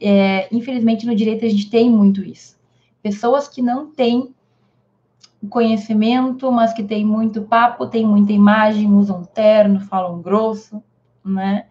[0.00, 2.58] É, infelizmente, no direito a gente tem muito isso.
[3.02, 4.34] Pessoas que não têm
[5.48, 10.82] conhecimento, mas que têm muito papo, têm muita imagem, usam terno, falam grosso,
[11.24, 11.66] né?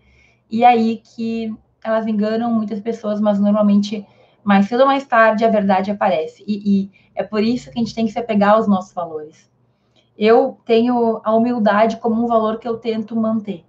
[0.49, 4.05] E aí que elas enganam muitas pessoas, mas normalmente,
[4.47, 6.43] mais cedo ou mais tarde, a verdade aparece.
[6.47, 9.47] E, e é por isso que a gente tem que se apegar aos nossos valores
[10.17, 13.63] eu tenho a humildade como um valor que eu tento manter,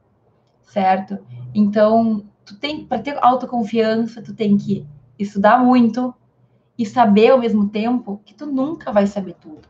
[0.63, 1.19] certo?
[1.55, 4.87] Então, tu tem para ter autoconfiança, tu tem que
[5.19, 6.15] estudar muito
[6.79, 9.69] e saber ao mesmo tempo que tu nunca vai saber tudo.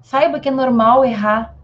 [0.00, 1.56] Saiba que é normal errar,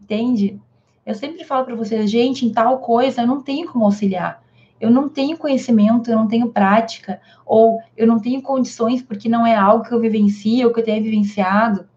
[0.00, 0.60] entende?
[1.04, 4.40] Eu sempre falo para vocês, gente, em tal coisa eu não tenho como auxiliar.
[4.82, 9.46] Eu não tenho conhecimento, eu não tenho prática, ou eu não tenho condições porque não
[9.46, 11.88] é algo que eu vivencio ou que eu tenha vivenciado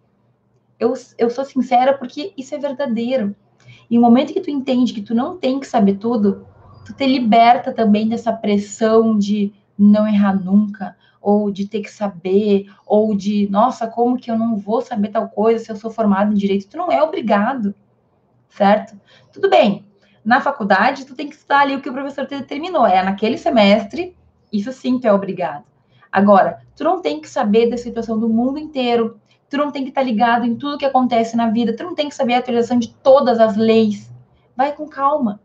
[0.80, 3.36] eu, eu sou sincera porque isso é verdadeiro.
[3.90, 6.46] E o momento que tu entende que tu não tem que saber tudo,
[6.86, 12.72] tu te liberta também dessa pressão de não errar nunca, ou de ter que saber,
[12.86, 16.32] ou de, nossa, como que eu não vou saber tal coisa se eu sou formado
[16.32, 16.68] em direito?
[16.68, 17.74] Tu não é obrigado,
[18.50, 19.00] certo?
[19.34, 19.86] Tudo bem.
[20.26, 22.88] Na faculdade, tu tem que estudar ali o que o professor te determinou.
[22.88, 24.18] É naquele semestre,
[24.52, 25.64] isso sim tu é obrigado.
[26.12, 29.90] Agora, tu não tem que saber da situação do mundo inteiro, tu não tem que
[29.90, 32.80] estar ligado em tudo que acontece na vida, tu não tem que saber a atualização
[32.80, 34.12] de todas as leis.
[34.56, 35.40] Vai com calma.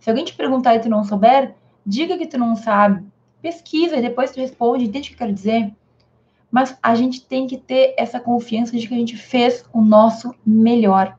[0.00, 3.04] Se alguém te perguntar e tu não souber, diga que tu não sabe.
[3.42, 5.70] Pesquisa e depois tu responde, entende o que eu quero dizer?
[6.50, 10.34] Mas a gente tem que ter essa confiança de que a gente fez o nosso
[10.46, 11.18] melhor.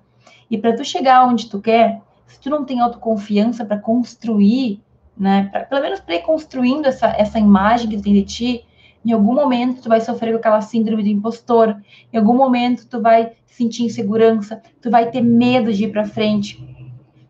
[0.50, 2.02] E para tu chegar onde tu quer,
[2.36, 4.84] se tu não tem autoconfiança para construir,
[5.18, 8.66] né, pra, pelo menos para ir construindo essa, essa imagem que tu tem de ti,
[9.06, 11.82] em algum momento tu vai sofrer com aquela síndrome do impostor.
[12.12, 16.58] Em algum momento tu vai sentir insegurança, tu vai ter medo de ir para frente.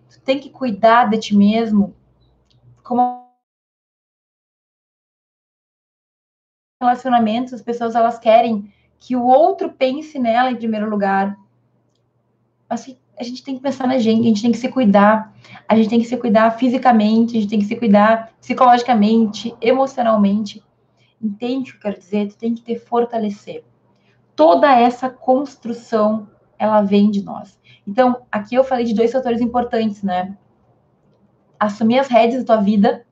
[0.09, 1.93] Tu tem que cuidar de ti mesmo
[2.83, 3.23] como
[6.81, 11.37] relacionamentos, as pessoas elas querem que o outro pense nela em primeiro lugar.
[12.67, 15.33] Assim, a gente tem que pensar na gente, a gente tem que se cuidar,
[15.67, 20.63] a gente tem que se cuidar fisicamente, a gente tem que se cuidar psicologicamente, emocionalmente.
[21.21, 22.27] Entende o que eu quero dizer?
[22.27, 23.63] Tu tem que ter fortalecer.
[24.35, 27.57] Toda essa construção, ela vem de nós.
[27.87, 30.37] Então, aqui eu falei de dois fatores importantes, né?
[31.57, 33.05] Assumir as rédeas da tua vida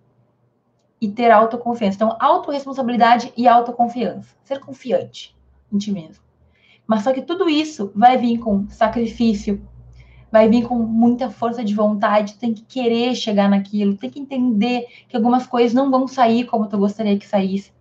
[0.99, 1.95] e ter autoconfiança.
[1.95, 4.35] Então, autorresponsabilidade e autoconfiança.
[4.43, 5.35] Ser confiante
[5.71, 6.23] em ti mesmo.
[6.85, 9.65] Mas só que tudo isso vai vir com sacrifício,
[10.33, 14.87] vai vir com muita força de vontade, tem que querer chegar naquilo, tem que entender
[15.07, 17.71] que algumas coisas não vão sair como tu gostaria que saísse.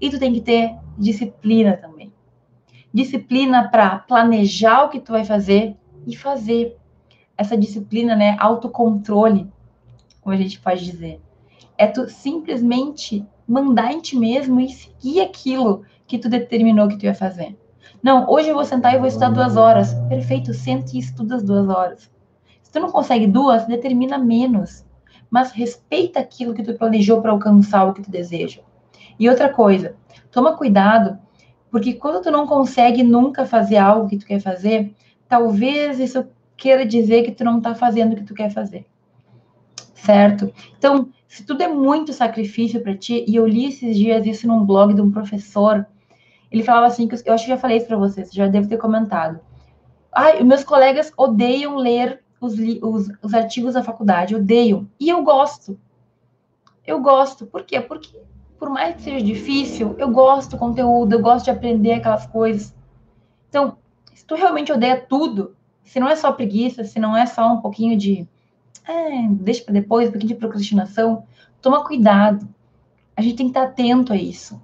[0.00, 2.10] E tu tem que ter disciplina também.
[2.94, 6.78] Disciplina para planejar o que tu vai fazer e fazer.
[7.36, 9.46] Essa disciplina, né, autocontrole,
[10.22, 11.20] como a gente pode dizer.
[11.76, 17.04] É tu simplesmente mandar em ti mesmo e seguir aquilo que tu determinou que tu
[17.04, 17.54] ia fazer.
[18.02, 19.94] Não, hoje eu vou sentar e vou estudar duas horas.
[20.08, 22.10] Perfeito, sente e estuda as duas horas.
[22.62, 24.84] Se tu não consegue duas, determina menos.
[25.30, 28.60] Mas respeita aquilo que tu planejou para alcançar o que tu deseja.
[29.18, 29.96] E outra coisa,
[30.30, 31.18] toma cuidado,
[31.70, 34.94] porque quando tu não consegue nunca fazer algo que tu quer fazer,
[35.28, 38.86] talvez isso queira dizer que tu não está fazendo o que tu quer fazer.
[39.94, 40.52] Certo?
[40.78, 44.64] Então, se tudo é muito sacrifício para ti, e eu li esses dias isso num
[44.64, 45.86] blog de um professor,
[46.50, 48.78] ele falava assim, que eu acho que já falei isso para vocês, já deve ter
[48.78, 49.40] comentado.
[50.12, 54.88] Ai, meus colegas odeiam ler os, os, os artigos da faculdade, odeiam.
[54.98, 55.78] E eu gosto.
[56.86, 57.46] Eu gosto.
[57.46, 57.80] Por quê?
[57.80, 58.18] Porque,
[58.58, 62.74] por mais que seja difícil, eu gosto do conteúdo, eu gosto de aprender aquelas coisas.
[63.48, 63.76] Então,
[64.14, 67.60] se tu realmente odeia tudo, se não é só preguiça, se não é só um
[67.60, 68.26] pouquinho de.
[68.86, 71.24] É, deixa para depois, um pouquinho de procrastinação,
[71.60, 72.48] toma cuidado.
[73.14, 74.60] A gente tem que estar atento a isso.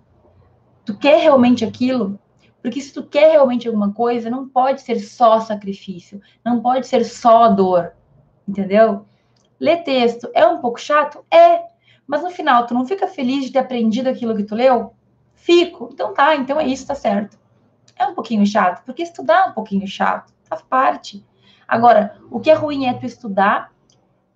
[0.85, 2.19] Tu quer realmente aquilo?
[2.65, 7.05] Porque se tu quer realmente alguma coisa, não pode ser só sacrifício, não pode ser
[7.05, 7.93] só dor,
[8.49, 9.05] entendeu?
[9.61, 11.25] Ler texto é um pouco chato?
[11.31, 11.63] É.
[12.07, 14.95] Mas no final, tu não fica feliz de ter aprendido aquilo que tu leu?
[15.35, 15.91] Fico.
[15.93, 17.39] Então tá, então é isso, tá certo.
[17.97, 21.25] É um pouquinho chato, porque estudar é um pouquinho chato, faz parte.
[21.69, 23.73] Agora, o que é ruim é tu estudar,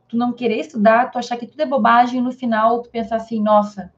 [0.06, 3.16] tu não querer estudar, tu achar que tudo é bobagem e no final tu pensar
[3.16, 3.92] assim, nossa,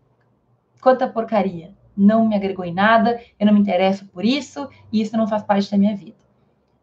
[0.80, 5.16] quanta porcaria não me agregou em nada, eu não me interesso por isso, e isso
[5.16, 6.16] não faz parte da minha vida.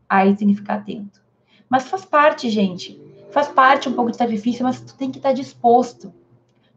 [0.08, 1.22] Aí tem que ficar atento.
[1.70, 3.02] Mas faz parte, gente.
[3.32, 6.14] Faz parte um pouco de sacrifício, mas tu tem que estar disposto.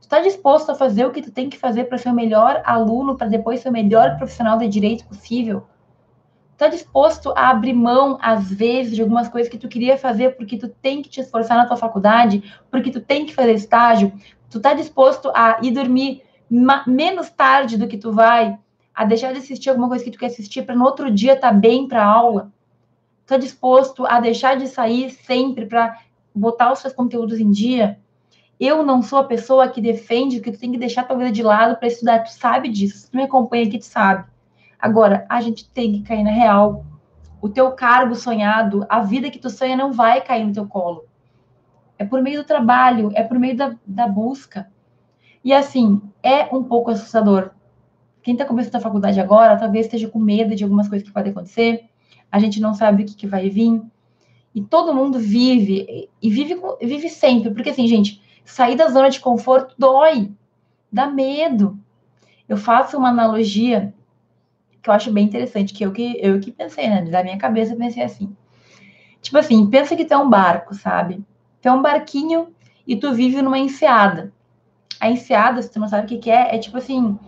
[0.01, 2.63] Tu está disposto a fazer o que tu tem que fazer para ser o melhor
[2.65, 5.67] aluno, para depois ser o melhor profissional de direito possível?
[6.53, 10.59] Está disposto a abrir mão, às vezes, de algumas coisas que tu queria fazer porque
[10.59, 14.13] tu tem que te esforçar na tua faculdade, porque tu tem que fazer estágio?
[14.51, 18.59] Tu está disposto a ir dormir menos tarde do que tu vai,
[18.95, 21.53] a deixar de assistir alguma coisa que tu quer assistir para no outro dia estar
[21.53, 22.53] tá bem para aula.
[23.27, 25.97] Tu é disposto a deixar de sair sempre para
[26.35, 27.99] botar os seus conteúdos em dia?
[28.59, 31.43] Eu não sou a pessoa que defende que tu tem que deixar tua vida de
[31.43, 32.25] lado para estudar.
[32.25, 33.11] Tu sabe disso.
[33.11, 34.29] Tu me acompanha aqui, tu sabe.
[34.79, 36.85] Agora, a gente tem que cair na real.
[37.41, 41.07] O teu cargo sonhado, a vida que tu sonha não vai cair no teu colo.
[41.99, 44.71] É por meio do trabalho, é por meio da, da busca.
[45.45, 47.51] E assim, é um pouco assustador.
[48.23, 51.33] Quem está começando a faculdade agora, talvez esteja com medo de algumas coisas que podem
[51.33, 51.85] acontecer.
[52.31, 53.83] A gente não sabe o que, que vai vir.
[54.55, 57.51] E todo mundo vive, e vive, vive sempre.
[57.51, 60.31] Porque assim, gente, sair da zona de conforto dói,
[60.93, 61.79] dá medo.
[62.49, 63.95] Eu faço uma analogia
[64.83, 67.03] que eu acho bem interessante, que eu que, eu que pensei, né?
[67.03, 68.35] Da minha cabeça, eu pensei assim.
[69.21, 71.25] Tipo assim, pensa que tu é um barco, sabe?
[71.61, 72.49] Tu é um barquinho
[72.87, 74.33] e tu vive numa enseada.
[74.99, 77.19] A enseada, se tu não sabe o que, que é, é tipo assim,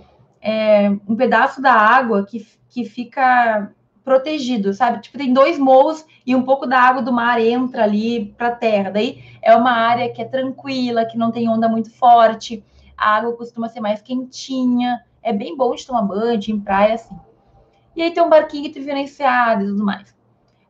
[0.40, 3.70] é um pedaço da água que, que fica
[4.05, 5.01] protegido, sabe?
[5.01, 8.55] Tipo, tem dois morros e um pouco da água do mar entra ali para a
[8.55, 8.90] terra.
[8.90, 12.64] Daí é uma área que é tranquila, que não tem onda muito forte,
[12.96, 16.61] a água costuma ser mais quentinha, é bem bom de tomar banho, de ir em
[16.61, 17.18] praia, assim.
[17.94, 20.14] E aí tem um barquinho que tu vira enseada e tudo mais.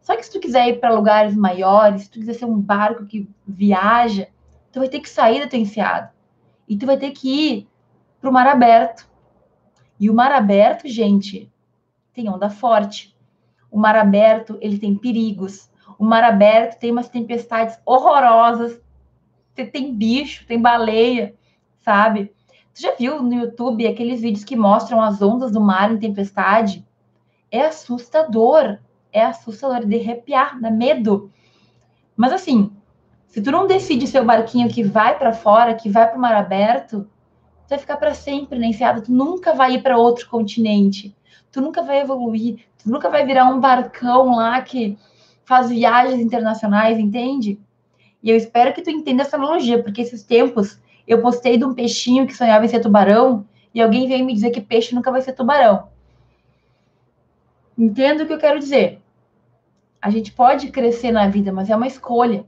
[0.03, 3.07] Só que se tu quiser ir para lugares maiores, se tu quiser ser um barco
[3.07, 4.29] que viaja,
[4.73, 6.13] tu vai ter que sair da tua enseada.
[6.69, 7.69] E tu vai ter que ir
[8.21, 9.09] para o mar aberto.
[9.99, 11.51] E o mar aberto, gente,
[12.13, 13.17] tem onda forte.
[13.71, 15.71] O mar aberto, ele tem perigos.
[15.99, 18.81] O mar aberto tem umas tempestades horrorosas.
[19.55, 21.35] Tem bicho, tem baleia,
[21.81, 22.33] sabe?
[22.75, 26.87] Tu já viu no YouTube aqueles vídeos que mostram as ondas do mar em tempestade?
[27.51, 28.79] É assustador.
[29.13, 31.31] É assustador, de arrepiar, dá medo.
[32.17, 32.75] Mas assim,
[33.33, 36.21] se tu não decide ser o barquinho que vai para fora, que vai para o
[36.21, 37.09] mar aberto,
[37.67, 41.17] tu vai ficar para sempre na enseada, tu nunca vai ir para outro continente.
[41.51, 44.99] Tu nunca vai evoluir, tu nunca vai virar um barcão lá que
[45.47, 47.59] faz viagens internacionais, entende?
[48.23, 50.79] E eu espero que tu entenda essa analogia, porque esses tempos
[51.09, 54.51] eu postei de um peixinho que sonhava em ser tubarão e alguém veio me dizer
[54.51, 55.89] que peixe nunca vai ser tubarão.
[57.79, 59.01] Entendo o que eu quero dizer.
[60.03, 62.45] A gente pode crescer na vida, mas é uma escolha.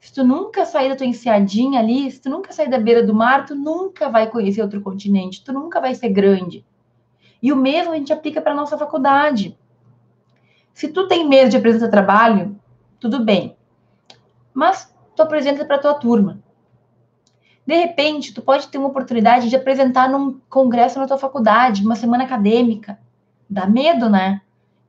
[0.00, 3.14] Se tu nunca sair da tua enseadinha ali, se tu nunca sair da beira do
[3.14, 6.64] mar, tu nunca vai conhecer outro continente, tu nunca vai ser grande.
[7.42, 9.58] E o mesmo a gente aplica para nossa faculdade.
[10.72, 12.58] Se tu tem medo de apresentar trabalho,
[12.98, 13.56] tudo bem.
[14.54, 16.42] Mas tu apresenta para tua turma.
[17.66, 21.94] De repente, tu pode ter uma oportunidade de apresentar num congresso na tua faculdade, uma
[21.94, 22.98] semana acadêmica.
[23.48, 24.40] Dá medo, né?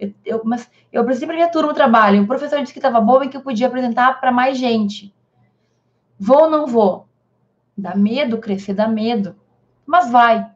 [0.02, 2.24] Eu, eu, mas eu apresentei para minha turma o trabalho.
[2.24, 5.14] O professor disse que estava bom e que eu podia apresentar para mais gente.
[6.20, 7.08] Vou ou não vou?
[7.78, 9.36] Dá medo crescer, dá medo.
[9.86, 10.50] Mas vai.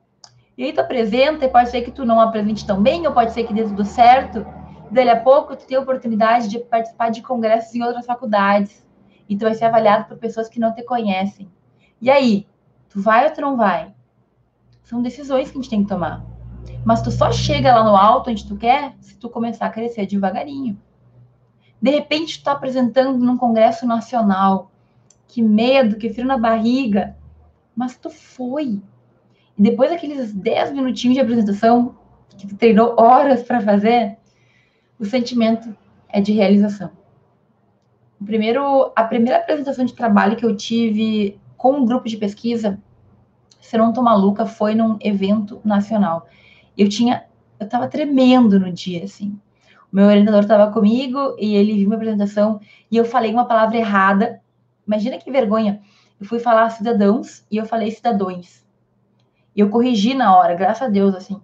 [0.58, 3.34] E aí tu apresenta e pode ser que tu não apresente tão bem, ou pode
[3.34, 4.44] ser que dê tudo certo.
[4.90, 8.84] Daí a pouco tu tem a oportunidade de participar de congressos em outras faculdades.
[9.30, 11.48] E tu vai ser avaliado por pessoas que não te conhecem.
[12.02, 12.48] E aí,
[12.90, 13.94] tu vai ou tu não vai?
[14.82, 16.35] São decisões que a gente tem que tomar.
[16.84, 20.06] Mas tu só chega lá no alto onde tu quer se tu começar a crescer
[20.06, 20.80] devagarinho.
[21.82, 24.72] De repente, tu tá apresentando num congresso nacional.
[25.28, 27.16] Que medo, que frio na barriga.
[27.76, 28.82] Mas tu foi.
[29.58, 31.96] E depois daqueles 10 minutinhos de apresentação,
[32.38, 34.18] que tu treinou horas para fazer,
[35.00, 35.76] o sentimento
[36.10, 36.92] é de realização.
[38.20, 42.80] O primeiro, a primeira apresentação de trabalho que eu tive com um grupo de pesquisa,
[43.60, 46.28] se não tô maluca, foi num evento nacional.
[46.78, 47.26] Eu tinha,
[47.60, 49.40] eu tava tremendo no dia, assim.
[49.92, 52.60] O meu orientador estava comigo e ele viu minha apresentação
[52.92, 54.42] e eu falei uma palavra errada.
[54.86, 55.82] Imagina que vergonha.
[56.20, 58.66] Eu fui falar cidadãos e eu falei cidadões.
[59.56, 61.42] E eu corrigi na hora, graças a Deus, assim.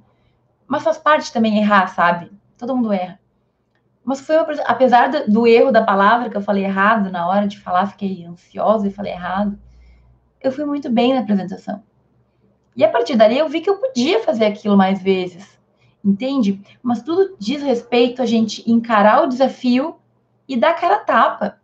[0.67, 2.31] Mas faz parte também errar, sabe?
[2.57, 3.19] Todo mundo erra.
[4.03, 7.59] Mas foi uma, apesar do, erro da palavra que eu falei errado na hora de
[7.59, 9.57] falar, fiquei ansiosa e falei errado
[10.41, 11.83] eu fui muito bem na apresentação.
[12.75, 15.59] E a partir dali eu vi que eu podia fazer aquilo mais vezes,
[16.03, 16.61] entende?
[16.81, 19.95] Mas tudo diz respeito a gente encarar o desafio
[20.47, 21.59] e dar cara a tapa.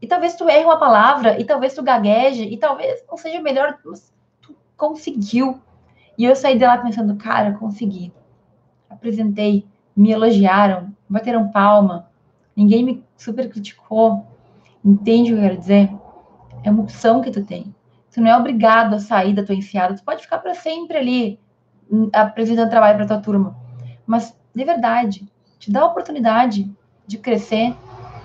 [0.00, 3.78] E talvez tu erre uma palavra, e talvez tu gagueje, e talvez não seja melhor,
[3.84, 5.60] mas tu conseguiu.
[6.16, 8.12] E eu saí de lá pensando, cara, consegui.
[8.88, 12.08] Apresentei, me elogiaram, bateram palma,
[12.54, 14.24] ninguém me super criticou.
[14.84, 15.90] Entende o que eu quero dizer?
[16.62, 17.74] É uma opção que tu tem.
[18.12, 19.94] Tu não é obrigado a sair da tua enfiada.
[19.94, 21.40] Tu pode ficar para sempre ali
[21.90, 23.56] hum, apresentando trabalho para tua turma.
[24.06, 25.28] Mas, de verdade,
[25.58, 26.70] te dá a oportunidade
[27.06, 27.74] de crescer,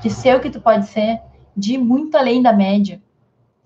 [0.01, 1.21] de ser o que tu pode ser,
[1.55, 3.01] de ir muito além da média.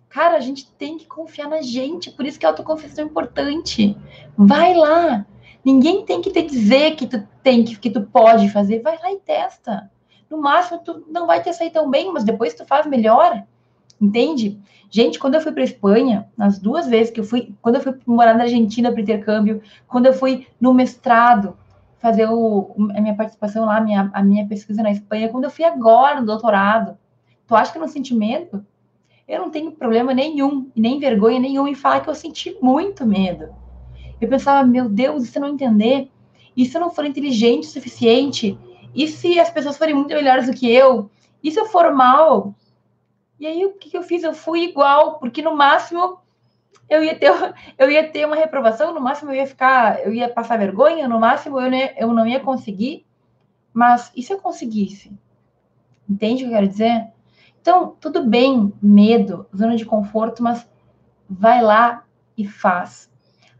[0.09, 3.97] Cara, a gente tem que confiar na gente, por isso que a autoconfiança é importante.
[4.37, 5.25] Vai lá.
[5.63, 8.81] Ninguém tem que te dizer que tu tem que, que tu pode fazer.
[8.81, 9.91] Vai lá e testa.
[10.29, 13.43] No máximo, tu não vai te sair tão bem, mas depois tu faz melhor.
[13.99, 14.59] Entende?
[14.89, 17.95] Gente, quando eu fui para Espanha, nas duas vezes que eu fui, quando eu fui
[18.05, 21.57] morar na Argentina para intercâmbio, quando eu fui no mestrado
[21.99, 25.49] fazer o, a minha participação lá, a minha, a minha pesquisa na Espanha, quando eu
[25.49, 26.97] fui agora no doutorado,
[27.47, 28.65] tu acha que eu não senti medo?
[29.27, 33.05] Eu não tenho problema nenhum, e nem vergonha nenhuma em falar que eu senti muito
[33.05, 33.49] medo.
[34.21, 36.09] Eu pensava, meu Deus, e se eu não entender?
[36.55, 38.57] E se eu não for inteligente o suficiente?
[38.95, 41.09] E se as pessoas forem muito melhores do que eu?
[41.43, 42.55] E se eu for mal?
[43.39, 44.23] E aí o que, que eu fiz?
[44.23, 46.19] Eu fui igual, porque no máximo
[46.89, 47.31] eu ia ter
[47.77, 51.19] eu ia ter uma reprovação, no máximo eu ia ficar, eu ia passar vergonha, no
[51.19, 53.05] máximo eu, ne, eu não ia conseguir.
[53.73, 55.11] Mas e se eu conseguisse?
[56.09, 57.07] Entende o que eu quero dizer?
[57.61, 60.67] Então, tudo bem, medo, zona de conforto, mas
[61.29, 62.05] vai lá
[62.37, 63.11] e faz.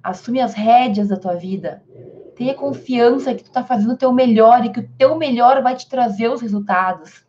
[0.01, 1.83] Assume as rédeas da tua vida.
[2.35, 5.75] Tenha confiança que tu tá fazendo o teu melhor e que o teu melhor vai
[5.75, 7.26] te trazer os resultados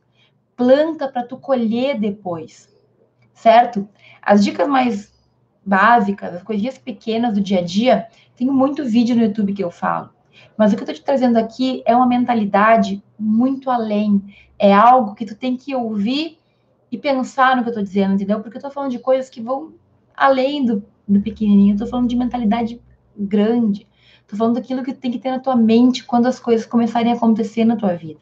[0.58, 2.68] planta para tu colher depois,
[3.32, 3.88] certo?
[4.20, 5.16] As dicas mais
[5.64, 9.70] básicas, as coisinhas pequenas do dia a dia, tem muito vídeo no YouTube que eu
[9.70, 10.10] falo.
[10.56, 14.34] Mas o que eu tô te trazendo aqui é uma mentalidade muito além.
[14.58, 16.38] É algo que tu tem que ouvir
[16.90, 18.40] e pensar no que eu tô dizendo, entendeu?
[18.40, 19.74] Porque eu tô falando de coisas que vão
[20.16, 21.76] além do, do pequenininho.
[21.76, 22.80] Tô falando de mentalidade
[23.16, 23.86] grande.
[24.26, 27.12] Tô falando daquilo que tu tem que ter na tua mente quando as coisas começarem
[27.12, 28.18] a acontecer na tua vida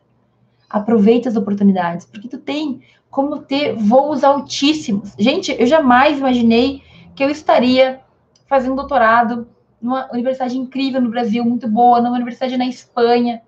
[0.68, 5.14] aproveita as oportunidades, porque tu tem como ter voos altíssimos.
[5.18, 6.82] Gente, eu jamais imaginei
[7.14, 8.00] que eu estaria
[8.46, 9.48] fazendo doutorado
[9.80, 13.42] numa universidade incrível no Brasil, muito boa, numa universidade na Espanha.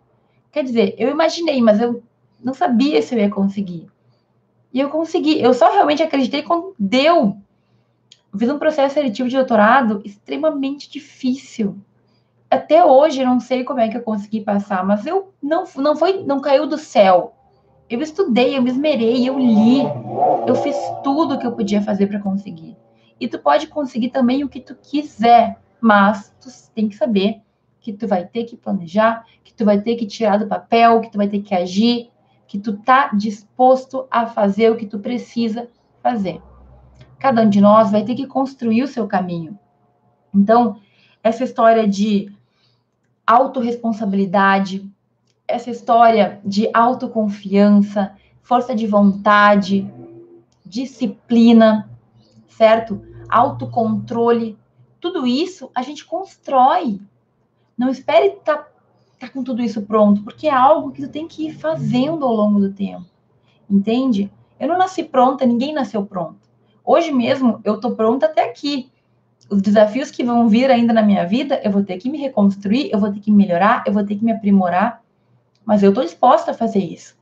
[0.53, 2.03] Quer dizer, eu imaginei, mas eu
[2.43, 3.87] não sabia se eu ia conseguir.
[4.73, 5.41] E eu consegui.
[5.41, 7.37] Eu só realmente acreditei quando deu.
[8.33, 11.79] Eu fiz um processo seletivo de doutorado extremamente difícil
[12.51, 16.25] até hoje não sei como é que eu consegui passar, mas eu não, não foi,
[16.25, 17.35] não caiu do céu.
[17.89, 19.83] Eu estudei, eu me esmerei, eu li,
[20.47, 22.77] eu fiz tudo que eu podia fazer para conseguir.
[23.21, 27.41] E tu pode conseguir também o que tu quiser, mas tu tem que saber
[27.81, 31.11] que tu vai ter que planejar, que tu vai ter que tirar do papel, que
[31.11, 32.11] tu vai ter que agir,
[32.47, 35.69] que tu tá disposto a fazer o que tu precisa
[36.03, 36.41] fazer.
[37.19, 39.59] Cada um de nós vai ter que construir o seu caminho.
[40.35, 40.77] Então,
[41.23, 42.31] essa história de
[43.29, 44.91] autorresponsabilidade,
[45.47, 49.87] essa história de autoconfiança, força de vontade,
[50.65, 51.91] disciplina,
[52.49, 53.03] certo?
[53.29, 54.59] Autocontrole,
[54.99, 57.03] tudo isso a gente constrói.
[57.77, 58.69] Não espere estar tá,
[59.21, 62.35] tá com tudo isso pronto, porque é algo que tu tem que ir fazendo ao
[62.35, 63.05] longo do tempo.
[63.69, 64.33] Entende?
[64.59, 66.39] Eu não nasci pronta, ninguém nasceu pronto.
[66.83, 68.91] Hoje mesmo eu tô pronta até aqui.
[69.51, 72.91] Os desafios que vão vir ainda na minha vida, eu vou ter que me reconstruir,
[72.93, 75.03] eu vou ter que melhorar, eu vou ter que me aprimorar.
[75.65, 77.17] Mas eu tô disposta a fazer isso.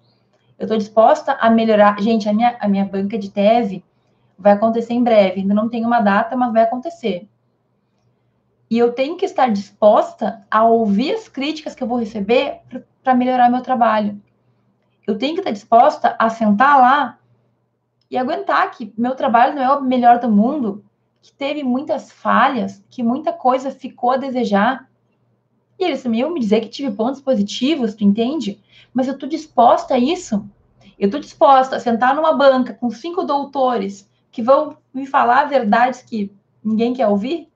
[0.59, 2.01] Eu tô disposta a melhorar.
[2.01, 3.85] Gente, a minha, a minha banca de tese
[4.39, 5.41] vai acontecer em breve.
[5.41, 7.29] Ainda não tem uma data, mas vai acontecer.
[8.69, 12.61] E eu tenho que estar disposta a ouvir as críticas que eu vou receber
[13.03, 14.21] para melhorar meu trabalho.
[15.07, 17.19] Eu tenho que estar disposta a sentar lá
[18.11, 20.85] e aguentar que meu trabalho não é o melhor do mundo,
[21.27, 24.89] que teve muitas falhas, que muita coisa ficou a desejar.
[25.79, 28.63] E eles também iam me dizer que tive pontos positivos, tu entende?
[28.95, 30.49] Mas eu estou disposta a isso.
[30.99, 36.01] Eu estou disposta a sentar numa banca com cinco doutores que vão me falar verdades
[36.03, 36.33] que
[36.65, 37.51] ninguém quer ouvir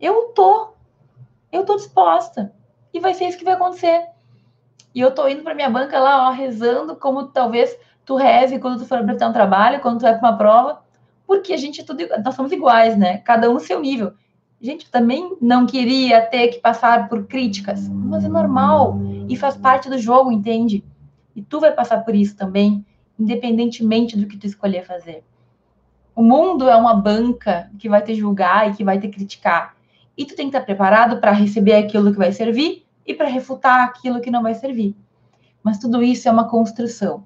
[0.00, 0.72] eu tô.
[1.52, 2.52] Eu tô disposta.
[2.92, 4.08] E vai ser isso que vai acontecer.
[4.94, 8.80] E eu tô indo para minha banca lá, ó, rezando como talvez tu reze quando
[8.80, 10.82] tu for para um trabalho, quando tu vai para uma prova,
[11.30, 13.18] porque a gente é tudo, nós somos iguais, né?
[13.18, 14.14] Cada um no seu nível.
[14.60, 19.88] Gente, também não queria ter que passar por críticas, mas é normal e faz parte
[19.88, 20.82] do jogo, entende?
[21.36, 22.84] E tu vai passar por isso também,
[23.16, 25.22] independentemente do que tu escolher fazer.
[26.16, 29.76] O mundo é uma banca que vai te julgar e que vai te criticar.
[30.18, 33.84] E tu tem que estar preparado para receber aquilo que vai servir e para refutar
[33.84, 34.96] aquilo que não vai servir.
[35.62, 37.22] Mas tudo isso é uma construção.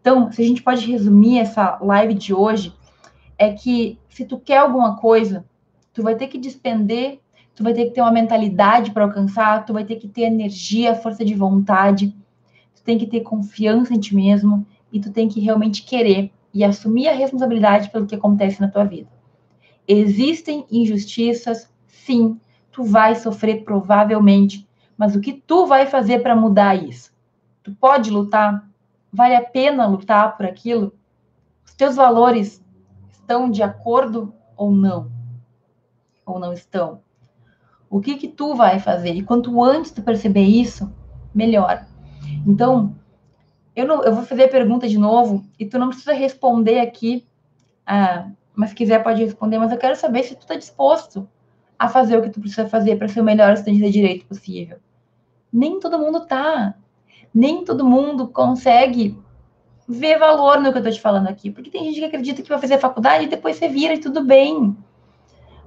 [0.00, 2.74] Então, se a gente pode resumir essa live de hoje,
[3.38, 5.44] é que se tu quer alguma coisa,
[5.92, 7.20] tu vai ter que despender,
[7.54, 10.94] tu vai ter que ter uma mentalidade para alcançar, tu vai ter que ter energia,
[10.94, 12.14] força de vontade,
[12.74, 16.64] tu tem que ter confiança em ti mesmo e tu tem que realmente querer e
[16.64, 19.08] assumir a responsabilidade pelo que acontece na tua vida.
[19.86, 21.70] Existem injustiças,
[22.06, 22.38] Sim,
[22.70, 27.12] tu vai sofrer provavelmente, mas o que tu vai fazer para mudar isso?
[27.64, 28.64] Tu pode lutar?
[29.12, 30.94] Vale a pena lutar por aquilo?
[31.64, 32.64] Os teus valores
[33.26, 35.10] estão de acordo ou não?
[36.24, 37.00] Ou não estão?
[37.90, 39.14] O que que tu vai fazer?
[39.14, 40.92] E quanto antes tu perceber isso,
[41.34, 41.84] melhor.
[42.46, 42.94] Então,
[43.74, 47.26] eu, não, eu vou fazer a pergunta de novo e tu não precisa responder aqui,
[47.84, 51.28] ah, mas se quiser pode responder, mas eu quero saber se tu está disposto
[51.78, 54.78] a fazer o que tu precisa fazer para ser o melhor estudante de direito possível.
[55.52, 56.74] Nem todo mundo tá.
[57.34, 59.18] Nem todo mundo consegue
[59.88, 61.50] ver valor no que eu tô te falando aqui.
[61.50, 64.24] Porque tem gente que acredita que vai fazer faculdade e depois você vira e tudo
[64.24, 64.76] bem.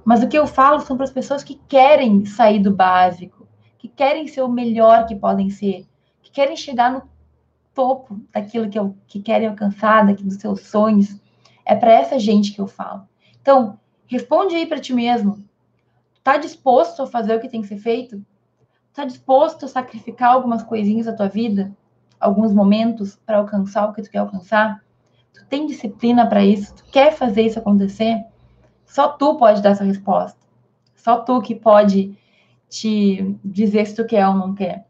[0.04, 3.46] Mas o que eu falo são para as pessoas que querem sair do básico,
[3.78, 5.86] que querem ser o melhor que podem ser,
[6.22, 7.02] que querem chegar no
[7.74, 11.18] topo daquilo que, eu, que querem alcançar, daquilo dos seus sonhos.
[11.64, 13.08] É para essa gente que eu falo.
[13.40, 15.44] Então, responde aí para ti mesmo.
[16.16, 18.24] Está disposto a fazer o que tem que ser feito?
[18.90, 21.74] Está disposto a sacrificar algumas coisinhas da tua vida?
[22.20, 24.84] Alguns momentos para alcançar o que tu quer alcançar?
[25.32, 26.74] Tu tem disciplina para isso?
[26.74, 28.22] Tu quer fazer isso acontecer?
[28.84, 30.38] Só tu pode dar essa resposta.
[30.94, 32.16] Só tu que pode
[32.68, 34.86] te dizer se tu quer ou não quer.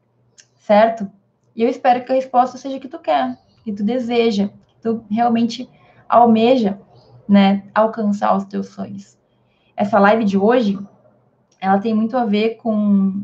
[0.57, 1.11] Certo?
[1.55, 5.05] E eu espero que a resposta seja que tu quer, que tu deseja, que tu
[5.11, 5.68] realmente
[6.09, 6.81] almeja,
[7.28, 9.16] né, alcançar os teus sonhos.
[9.76, 10.78] Essa live de hoje
[11.61, 13.22] ela tem muito a ver com,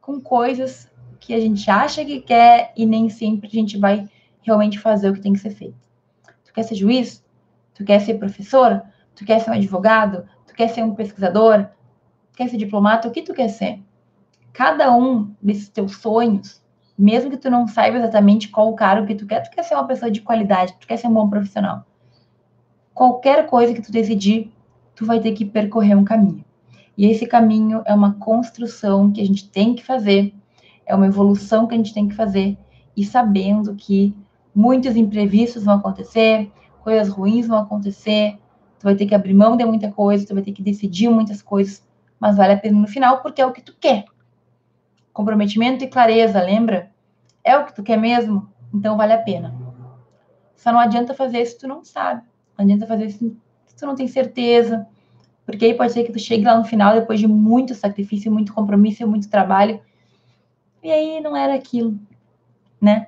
[0.00, 0.90] com coisas
[1.22, 4.08] que a gente acha que quer e nem sempre a gente vai
[4.42, 5.78] realmente fazer o que tem que ser feito.
[6.44, 7.24] Tu quer ser juiz?
[7.72, 8.92] Tu quer ser professora?
[9.14, 10.26] Tu quer ser um advogado?
[10.48, 11.66] Tu quer ser um pesquisador?
[12.32, 13.06] Tu quer ser diplomata?
[13.06, 13.80] O que tu quer ser?
[14.52, 16.60] Cada um desses teus sonhos,
[16.98, 19.76] mesmo que tu não saiba exatamente qual o cargo que tu quer, tu quer ser
[19.76, 21.86] uma pessoa de qualidade, tu quer ser um bom profissional.
[22.92, 24.52] Qualquer coisa que tu decidir,
[24.96, 26.44] tu vai ter que percorrer um caminho.
[26.98, 30.34] E esse caminho é uma construção que a gente tem que fazer,
[30.86, 32.56] é uma evolução que a gente tem que fazer,
[32.96, 34.14] e sabendo que
[34.54, 38.38] muitos imprevistos vão acontecer, coisas ruins vão acontecer,
[38.78, 41.40] tu vai ter que abrir mão de muita coisa, tu vai ter que decidir muitas
[41.40, 41.82] coisas,
[42.18, 44.04] mas vale a pena no final porque é o que tu quer.
[45.12, 46.90] Comprometimento e clareza, lembra?
[47.44, 48.48] É o que tu quer mesmo?
[48.72, 49.54] Então vale a pena.
[50.56, 52.22] Só não adianta fazer se tu não sabe.
[52.56, 53.36] Não adianta fazer se
[53.76, 54.86] tu não tem certeza,
[55.44, 58.54] porque aí pode ser que tu chegue lá no final, depois de muito sacrifício, muito
[58.54, 59.80] compromisso, muito trabalho,
[60.82, 61.98] e aí não era aquilo,
[62.80, 63.06] né?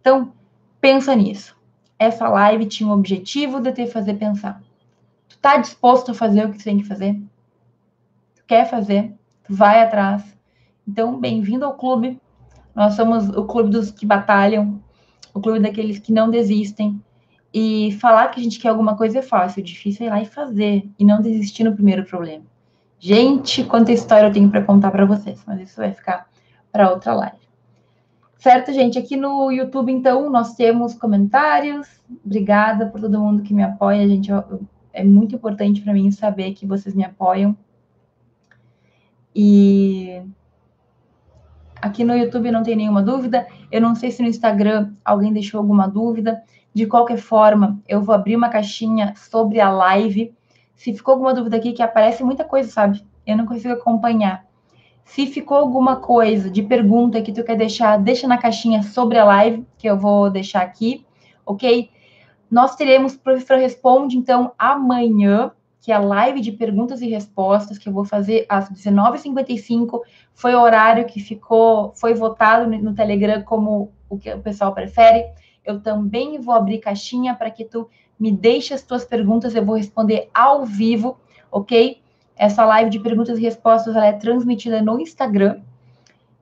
[0.00, 0.32] Então,
[0.80, 1.56] pensa nisso.
[1.98, 4.62] essa live tinha o objetivo de te fazer pensar.
[5.28, 7.14] Tu tá disposto a fazer o que tu tem que fazer?
[8.36, 9.12] Tu quer fazer?
[9.42, 10.22] Tu vai atrás.
[10.86, 12.20] Então, bem-vindo ao clube.
[12.72, 14.80] Nós somos o clube dos que batalham,
[15.34, 17.02] o clube daqueles que não desistem.
[17.52, 20.26] E falar que a gente quer alguma coisa é fácil, difícil é ir lá e
[20.26, 22.44] fazer e não desistir no primeiro problema.
[23.00, 26.28] Gente, quanta história eu tenho para contar para vocês, mas isso vai ficar
[26.78, 27.38] para outra live.
[28.36, 28.96] Certo, gente?
[29.00, 31.88] Aqui no YouTube, então, nós temos comentários.
[32.24, 34.30] Obrigada por todo mundo que me apoia, gente.
[34.92, 37.58] É muito importante para mim saber que vocês me apoiam.
[39.34, 40.22] E
[41.82, 43.44] aqui no YouTube não tem nenhuma dúvida.
[43.72, 46.40] Eu não sei se no Instagram alguém deixou alguma dúvida.
[46.72, 50.32] De qualquer forma, eu vou abrir uma caixinha sobre a live.
[50.76, 53.04] Se ficou alguma dúvida aqui, que aparece muita coisa, sabe?
[53.26, 54.47] Eu não consigo acompanhar.
[55.08, 59.24] Se ficou alguma coisa de pergunta que tu quer deixar, deixa na caixinha sobre a
[59.24, 61.04] live, que eu vou deixar aqui,
[61.46, 61.90] ok?
[62.50, 65.50] Nós teremos Professor Responde, então, amanhã,
[65.80, 70.02] que é a live de perguntas e respostas, que eu vou fazer às 19h55.
[70.34, 75.24] Foi o horário que ficou, foi votado no Telegram como o que o pessoal prefere.
[75.64, 77.88] Eu também vou abrir caixinha para que tu
[78.20, 81.18] me deixe as tuas perguntas, eu vou responder ao vivo,
[81.50, 82.02] ok?
[82.38, 85.60] Essa live de perguntas e respostas é transmitida no Instagram.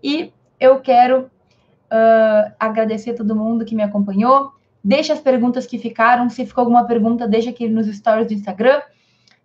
[0.02, 0.30] E
[0.60, 4.52] eu quero uh, agradecer a todo mundo que me acompanhou.
[4.84, 6.28] Deixa as perguntas que ficaram.
[6.28, 8.82] Se ficou alguma pergunta, deixa aqui nos stories do Instagram.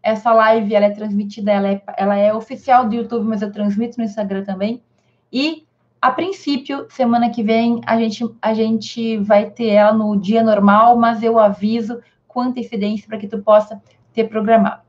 [0.03, 3.97] Essa live ela é transmitida, ela é, ela é oficial do YouTube, mas eu transmito
[3.97, 4.83] no Instagram também.
[5.31, 5.65] E
[6.01, 10.97] a princípio, semana que vem, a gente, a gente vai ter ela no dia normal,
[10.97, 13.81] mas eu aviso com antecedência para que tu possa
[14.11, 14.81] ter programado.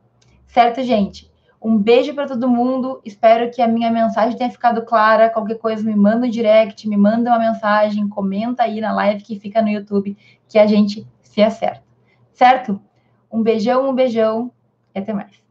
[0.47, 1.32] Certo, gente?
[1.63, 3.01] Um beijo para todo mundo.
[3.05, 5.31] Espero que a minha mensagem tenha ficado clara.
[5.31, 9.39] Qualquer coisa, me manda um direct, me manda uma mensagem, comenta aí na live que
[9.39, 10.17] fica no YouTube,
[10.49, 11.85] que a gente se acerta.
[12.33, 12.81] Certo?
[13.31, 14.51] Um beijão, um beijão
[14.95, 15.42] e até mais.